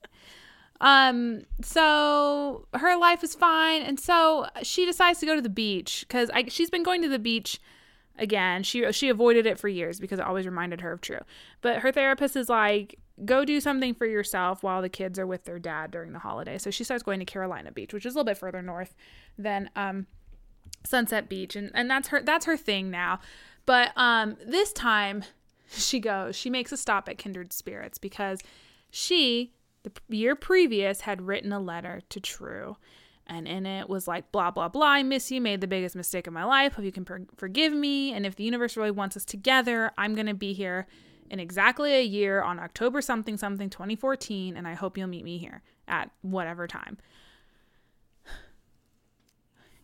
[0.80, 1.42] Um.
[1.62, 6.30] So her life is fine, and so she decides to go to the beach because
[6.48, 7.60] she's been going to the beach
[8.18, 8.62] again.
[8.62, 11.20] She she avoided it for years because it always reminded her of True.
[11.60, 15.44] But her therapist is like, "Go do something for yourself while the kids are with
[15.44, 18.18] their dad during the holiday." So she starts going to Carolina Beach, which is a
[18.18, 18.94] little bit further north
[19.38, 20.06] than um.
[20.86, 23.18] Sunset Beach and, and that's her that's her thing now.
[23.64, 25.24] But um this time
[25.70, 28.40] she goes, she makes a stop at Kindred Spirits because
[28.90, 29.52] she
[29.82, 32.76] the year previous had written a letter to True
[33.26, 36.26] and in it was like blah blah blah I miss you made the biggest mistake
[36.26, 39.16] of my life hope you can per- forgive me and if the universe really wants
[39.16, 40.86] us together I'm going to be here
[41.30, 45.38] in exactly a year on October something something 2014 and I hope you'll meet me
[45.38, 46.98] here at whatever time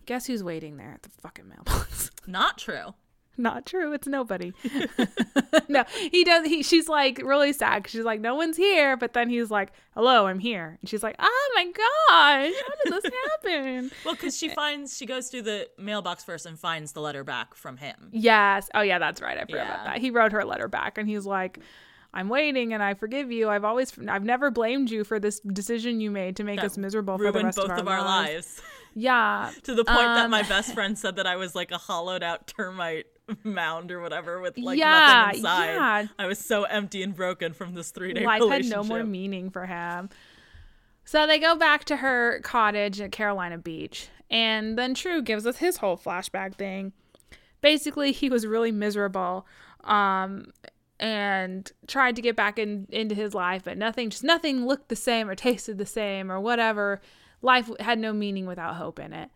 [0.07, 2.11] Guess who's waiting there at the fucking mailbox?
[2.26, 2.95] Not true.
[3.37, 3.93] Not true.
[3.93, 4.53] It's nobody.
[5.68, 6.47] no, he does.
[6.47, 7.89] He she's like really sad.
[7.89, 8.97] She's like, no one's here.
[8.97, 10.76] But then he's like, hello, I'm here.
[10.81, 13.91] And she's like, oh my gosh, how did this happen?
[14.05, 17.55] Well, because she finds she goes through the mailbox first and finds the letter back
[17.55, 18.11] from him.
[18.12, 18.68] yes.
[18.74, 19.39] Oh yeah, that's right.
[19.39, 19.99] I forgot about that.
[19.99, 21.59] He wrote her a letter back, and he's like.
[22.12, 23.49] I'm waiting and I forgive you.
[23.49, 26.76] I've always, I've never blamed you for this decision you made to make That us
[26.76, 28.33] miserable for the rest both of our, lives.
[28.59, 28.62] lives.
[28.97, 29.53] Yeah.
[29.62, 32.24] to the point that Um, my best friend said that I was like a hollowed
[32.24, 33.07] out termite
[33.45, 35.74] mound or whatever with like Yeah, nothing inside.
[35.74, 36.07] yeah.
[36.18, 39.51] I was so empty and broken from this three day life had no more meaning
[39.51, 40.09] for him.
[41.05, 45.57] So they go back to her cottage at Carolina Beach, and then True gives us
[45.59, 46.93] his whole flashback thing.
[47.62, 49.47] Basically, he was really miserable,
[49.85, 50.47] um,
[51.01, 54.97] and tried to get back in into his life, but nothing, just nothing looked the
[54.97, 57.01] same or tasted the same or whatever.
[57.43, 59.31] Life had no meaning without hope in it.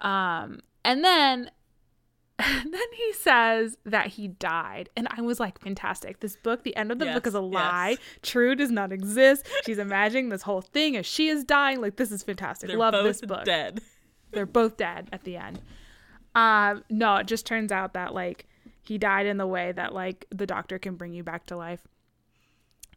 [0.00, 1.50] Um, and then
[2.44, 4.88] and then he says that he died.
[4.96, 6.20] And I was like, fantastic.
[6.20, 7.90] This book, the end of the book is a lie.
[7.90, 7.98] yes.
[8.22, 9.46] True does not exist.
[9.64, 11.80] She's imagining this whole thing as she is dying.
[11.80, 12.68] Like, this is fantastic.
[12.68, 13.44] They're Love this book.
[13.44, 13.80] dead.
[14.32, 15.60] They're both dead at the end.
[16.34, 18.46] Um, no, it just turns out that like
[18.82, 21.80] he died in the way that like the doctor can bring you back to life.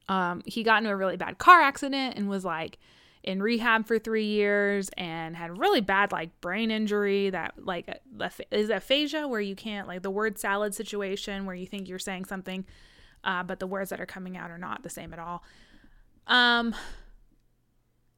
[0.08, 2.78] Um, he got into a really bad car accident and was like
[3.24, 7.88] in rehab for three years and had really bad like brain injury that like
[8.52, 12.26] is aphasia where you can't like the word salad situation where you think you're saying
[12.26, 12.66] something
[13.24, 15.44] uh, but the words that are coming out are not the same at all.
[16.28, 16.76] Um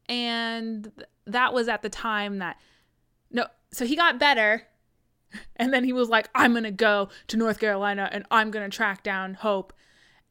[0.08, 0.92] and
[1.26, 2.58] that was at the time that
[3.32, 4.64] no so he got better
[5.56, 9.04] and then he was like i'm gonna go to north carolina and i'm gonna track
[9.04, 9.74] down hope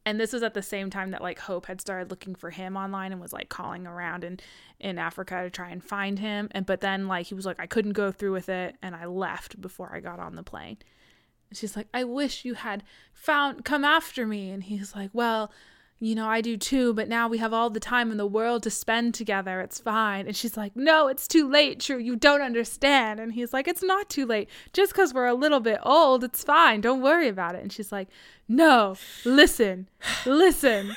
[0.07, 2.76] and this was at the same time that like hope had started looking for him
[2.76, 4.38] online and was like calling around in
[4.78, 6.48] in africa to try and find him.
[6.52, 9.07] And but then like he was like i couldn't go through with it and i
[9.07, 10.78] left before i got on the plane.
[11.48, 12.82] And she's like i wish you had
[13.12, 14.50] found come after me.
[14.50, 15.50] And he's like well
[16.01, 18.62] you know, I do too, but now we have all the time in the world
[18.64, 19.61] to spend together.
[19.61, 20.26] It's fine.
[20.26, 21.80] And she's like, No, it's too late.
[21.80, 23.20] True, you don't understand.
[23.20, 24.49] And he's like, It's not too late.
[24.72, 26.80] Just because we're a little bit old, it's fine.
[26.80, 27.62] Don't worry about it.
[27.62, 28.09] And she's like,
[28.49, 29.88] No, listen,
[30.26, 30.97] listen.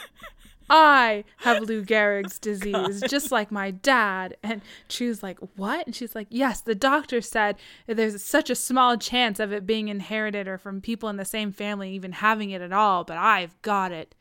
[0.70, 4.36] I have Lou Gehrig's disease, just like my dad.
[4.44, 5.86] And True's like, What?
[5.86, 9.88] And she's like, Yes, the doctor said there's such a small chance of it being
[9.88, 13.62] inherited or from people in the same family even having it at all, but I've
[13.62, 14.16] got it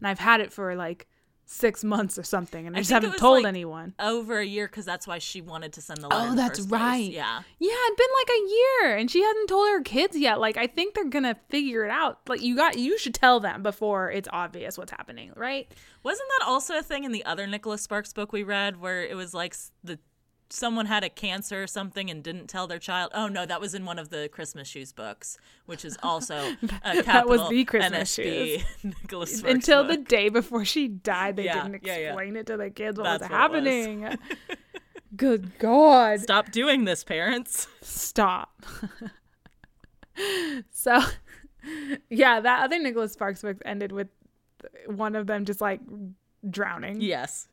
[0.00, 1.06] and I've had it for like
[1.50, 3.94] six months or something, and I, I just haven't told like, anyone.
[3.98, 6.28] Over a year because that's why she wanted to send the letter.
[6.30, 6.80] Oh, that's first place.
[6.80, 7.10] right.
[7.10, 7.42] Yeah.
[7.58, 10.38] Yeah, it'd been like a year, and she hasn't told her kids yet.
[10.38, 12.20] Like, I think they're gonna figure it out.
[12.28, 15.70] Like, you got, you should tell them before it's obvious what's happening, right?
[16.02, 19.16] Wasn't that also a thing in the other Nicholas Sparks book we read where it
[19.16, 19.98] was like the
[20.52, 23.10] someone had a cancer or something and didn't tell their child?
[23.14, 26.36] Oh no, that was in one of the Christmas shoes books, which is also
[26.84, 31.44] a That was the Christmas NSB Nicholas Sparks Until the day before she died, they
[31.44, 32.06] Yeah, didn't yeah, yeah.
[32.08, 33.64] explain it to the kids what That's was what it was.
[33.64, 34.18] happening.
[35.16, 36.20] Good God.
[36.20, 37.66] Stop doing this, parents.
[37.82, 38.64] Stop.
[40.70, 41.00] so,
[42.08, 44.08] yeah, that other Nicholas Sparks book ended with
[44.86, 45.80] one of them just like
[46.48, 47.48] drowning Yes.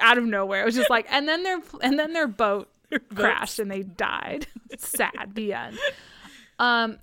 [0.00, 0.62] Out of nowhere.
[0.62, 2.68] It was just like, and then their and then their boat
[3.14, 4.46] crashed and they died.
[4.78, 5.32] Sad.
[5.34, 5.78] The end.
[6.58, 6.98] Um,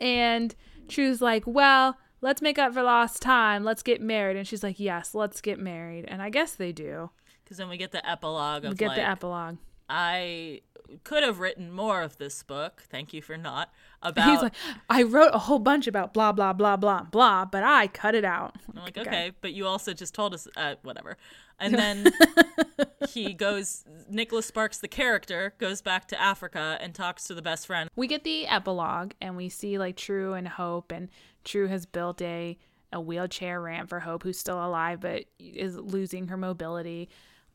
[0.00, 0.54] and
[0.88, 3.64] True's like, well, let's make up for lost time.
[3.64, 4.36] Let's get married.
[4.36, 6.04] And she's like, yes, let's get married.
[6.06, 7.10] And I guess they do.
[7.42, 9.56] Because then we get the epilogue of We get like, the epilogue.
[9.88, 10.60] I
[11.02, 12.82] could have written more of this book.
[12.88, 13.72] Thank you for not.
[14.02, 14.54] About He's like,
[14.90, 18.24] I wrote a whole bunch about blah blah blah blah blah, but I cut it
[18.24, 18.54] out.
[18.68, 21.16] I'm like, okay, but you also just told us, uh, whatever.
[21.58, 22.12] And then
[23.08, 27.66] he goes, Nicholas Sparks, the character, goes back to Africa and talks to the best
[27.66, 27.88] friend.
[27.96, 31.08] we get the epilogue and we see like True and Hope and
[31.44, 32.58] True has built a
[32.92, 37.08] a wheelchair ramp for Hope who's still alive but is losing her mobility.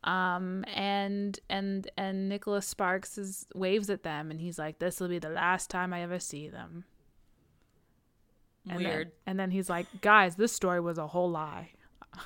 [0.04, 5.10] Um and and and Nicholas Sparks is waves at them and he's like this will
[5.10, 6.86] be the last time I ever see them.
[8.70, 9.12] And then- Weird.
[9.26, 11.72] and then he's like, "Guys, this story was a whole lie."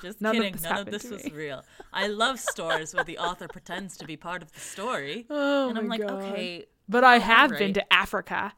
[0.02, 0.52] Just None of kidding.
[0.54, 1.30] this None of this was me.
[1.32, 1.64] real.
[1.92, 5.26] I love stories where the author pretends to be part of the story.
[5.30, 6.22] Oh and I'm like, God.
[6.22, 8.54] okay, But I have been to Africa.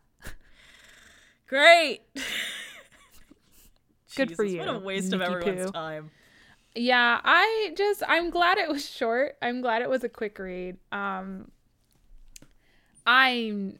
[1.47, 2.03] great.
[4.17, 5.73] Good for Jesus, What a you, waste of everyone's Poo.
[5.73, 6.11] time.
[6.77, 9.37] Yeah, I just I'm glad it was short.
[9.41, 10.77] I'm glad it was a quick read.
[10.93, 11.51] Um
[13.07, 13.79] I'm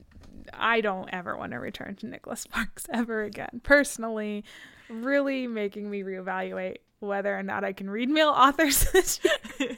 [0.53, 3.61] I don't ever want to return to Nicholas Sparks ever again.
[3.63, 4.45] Personally,
[4.89, 9.21] really making me reevaluate whether or not I can read male authors this
[9.59, 9.77] year.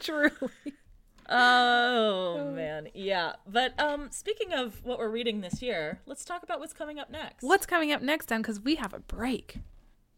[0.00, 0.30] Truly.
[1.28, 3.34] Oh man, yeah.
[3.46, 7.10] But um, speaking of what we're reading this year, let's talk about what's coming up
[7.10, 7.44] next.
[7.44, 9.58] What's coming up next time cuz we have a break.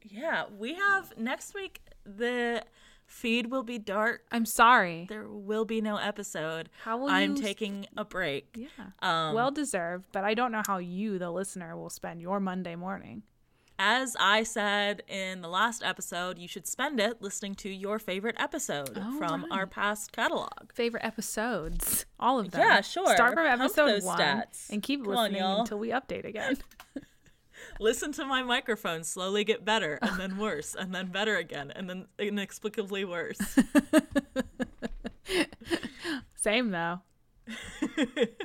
[0.08, 1.80] Yeah, we have next week.
[2.04, 2.64] The
[3.06, 4.22] feed will be dark.
[4.32, 5.06] I'm sorry.
[5.08, 6.68] There will be no episode.
[6.84, 8.56] How will I'm you- taking a break.
[8.56, 8.68] Yeah.
[9.00, 12.74] Um, well deserved, but I don't know how you the listener will spend your Monday
[12.76, 13.22] morning.
[13.78, 18.36] as I said in the last episode, you should spend it listening to your favorite
[18.38, 20.72] episode Oh, from our past catalog.
[20.72, 22.06] favorite episodes.
[22.20, 22.60] All of them.
[22.60, 23.12] Yeah, sure.
[23.14, 24.70] Start from episode one stats.
[24.70, 25.60] and keep Come listening y'all.
[25.60, 26.58] until we update again.
[27.82, 31.90] Listen to my microphone slowly get better, and then worse, and then better again, and
[31.90, 33.38] then inexplicably worse.
[36.36, 37.00] Same though.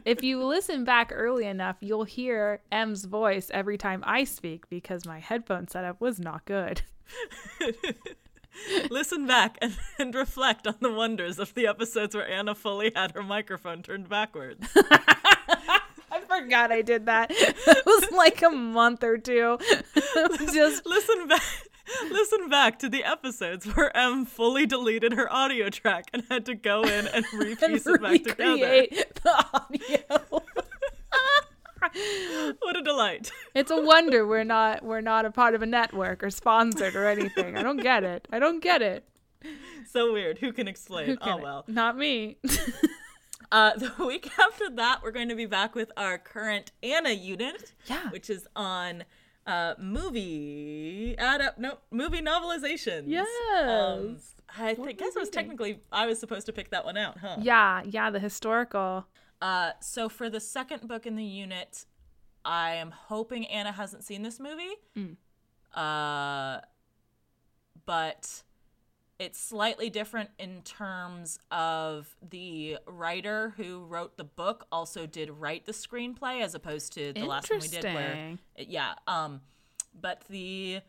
[0.05, 5.05] if you listen back early enough, you'll hear Em's voice every time I speak because
[5.05, 6.81] my headphone setup was not good.
[8.89, 13.11] Listen back and, and reflect on the wonders of the episodes where Anna fully had
[13.11, 14.67] her microphone turned backwards.
[16.38, 17.31] Forgot I did that.
[17.67, 19.57] It was like a month or two.
[20.53, 21.41] Just listen back.
[22.11, 26.53] Listen back to the episodes where Em fully deleted her audio track and had to
[26.53, 28.88] go in and and repiece it back together.
[29.23, 30.43] the audio.
[32.61, 33.31] What a delight.
[33.55, 37.07] It's a wonder we're not we're not a part of a network or sponsored or
[37.07, 37.55] anything.
[37.57, 38.27] I don't get it.
[38.31, 39.05] I don't get it.
[39.89, 40.39] So weird.
[40.39, 41.05] Who can explain?
[41.05, 41.43] Who can oh it?
[41.43, 41.63] well.
[41.67, 42.38] Not me.
[43.51, 47.73] Uh, the week after that, we're going to be back with our current Anna unit.
[47.85, 48.09] Yeah.
[48.09, 49.03] Which is on
[49.45, 53.05] uh, movie adapt no movie novelizations.
[53.07, 53.27] Yes.
[53.57, 54.17] Um,
[54.57, 57.37] I think, guess it was technically I was supposed to pick that one out, huh?
[57.41, 59.05] yeah, yeah, the historical.
[59.41, 61.85] Uh, so for the second book in the unit,
[62.43, 64.75] I am hoping Anna hasn't seen this movie.
[64.97, 65.17] Mm.
[65.73, 66.61] Uh,
[67.85, 68.43] but
[69.20, 75.65] it's slightly different in terms of the writer who wrote the book also did write
[75.65, 79.41] the screenplay as opposed to the last one we did where yeah um
[79.99, 80.80] but the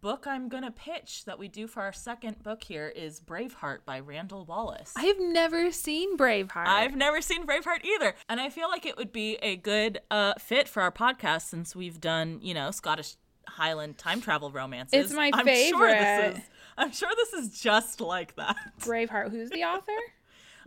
[0.00, 3.98] book i'm gonna pitch that we do for our second book here is braveheart by
[4.00, 6.66] randall wallace I've never seen Braveheart.
[6.66, 8.14] I've never seen Braveheart either.
[8.28, 11.74] And I feel like it would be a good uh, fit for our podcast since
[11.76, 13.14] we've done, you know, Scottish
[13.48, 15.06] Highland time travel romances.
[15.06, 16.36] It's my I'm Sure this favorite.
[16.36, 16.40] is,
[16.78, 18.56] I'm sure this is just like that.
[18.80, 19.30] Braveheart.
[19.30, 19.92] Who's the author?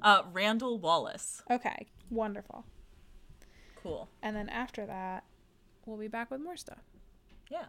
[0.02, 1.44] Uh, Randall Wallace.
[1.52, 2.64] Okay, wonderful.
[3.84, 4.08] Cool.
[4.24, 5.26] And then after that,
[5.86, 6.78] we'll be back with more stuff.
[7.52, 7.66] Yeah.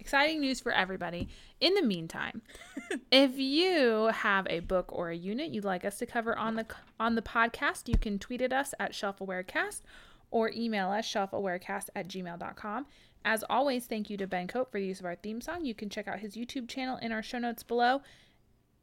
[0.00, 1.28] exciting news for everybody.
[1.60, 2.42] In the meantime,
[3.12, 6.66] if you have a book or a unit you'd like us to cover on the
[6.98, 9.82] on the podcast, you can tweet at us at shelfawarecast
[10.32, 12.86] or email us shelfawarecast at gmail.com.
[13.24, 15.64] As always, thank you to Ben Cope for the use of our theme song.
[15.64, 18.00] You can check out his YouTube channel in our show notes below.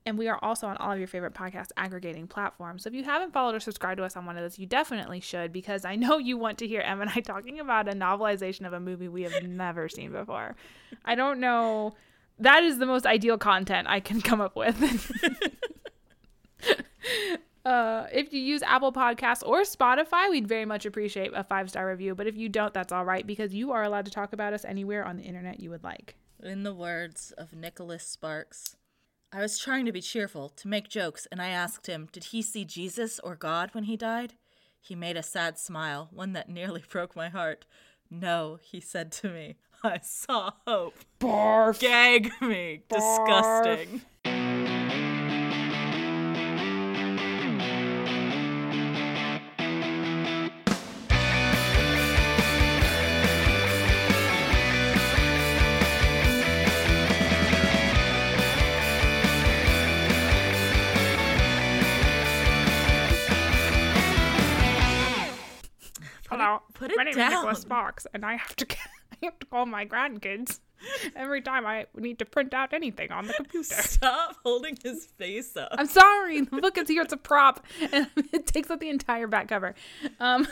[0.05, 2.83] And we are also on all of your favorite podcast aggregating platforms.
[2.83, 5.19] So if you haven't followed or subscribed to us on one of those, you definitely
[5.19, 8.65] should because I know you want to hear Em and I talking about a novelization
[8.65, 10.55] of a movie we have never seen before.
[11.03, 11.95] I don't know.
[12.39, 15.11] That is the most ideal content I can come up with.
[17.68, 21.86] uh, if you use Apple Podcasts or Spotify, we'd very much appreciate a five star
[21.88, 22.15] review.
[22.15, 24.63] But if you don't, that's all right because you are allowed to talk about us
[24.63, 26.15] anywhere on the internet you would like.
[26.41, 28.78] In the words of Nicholas Sparks,
[29.34, 32.41] I was trying to be cheerful, to make jokes, and I asked him, Did he
[32.41, 34.36] see Jesus or God when he died?
[34.80, 37.65] He made a sad smile, one that nearly broke my heart.
[38.09, 40.95] No, he said to me, I saw hope.
[41.20, 41.80] Barf.
[41.80, 42.84] Gag me.
[42.88, 44.01] Disgusting.
[66.78, 67.32] Put it my name down.
[67.32, 68.65] is Nicholas Fox, and I have to
[69.11, 70.59] I have to call my grandkids
[71.15, 73.63] every time I need to print out anything on the computer.
[73.82, 75.69] Stop holding his face up.
[75.71, 77.01] I'm sorry, the book is here.
[77.01, 79.73] It's a prop, and it takes up the entire back cover.
[80.19, 80.47] Um,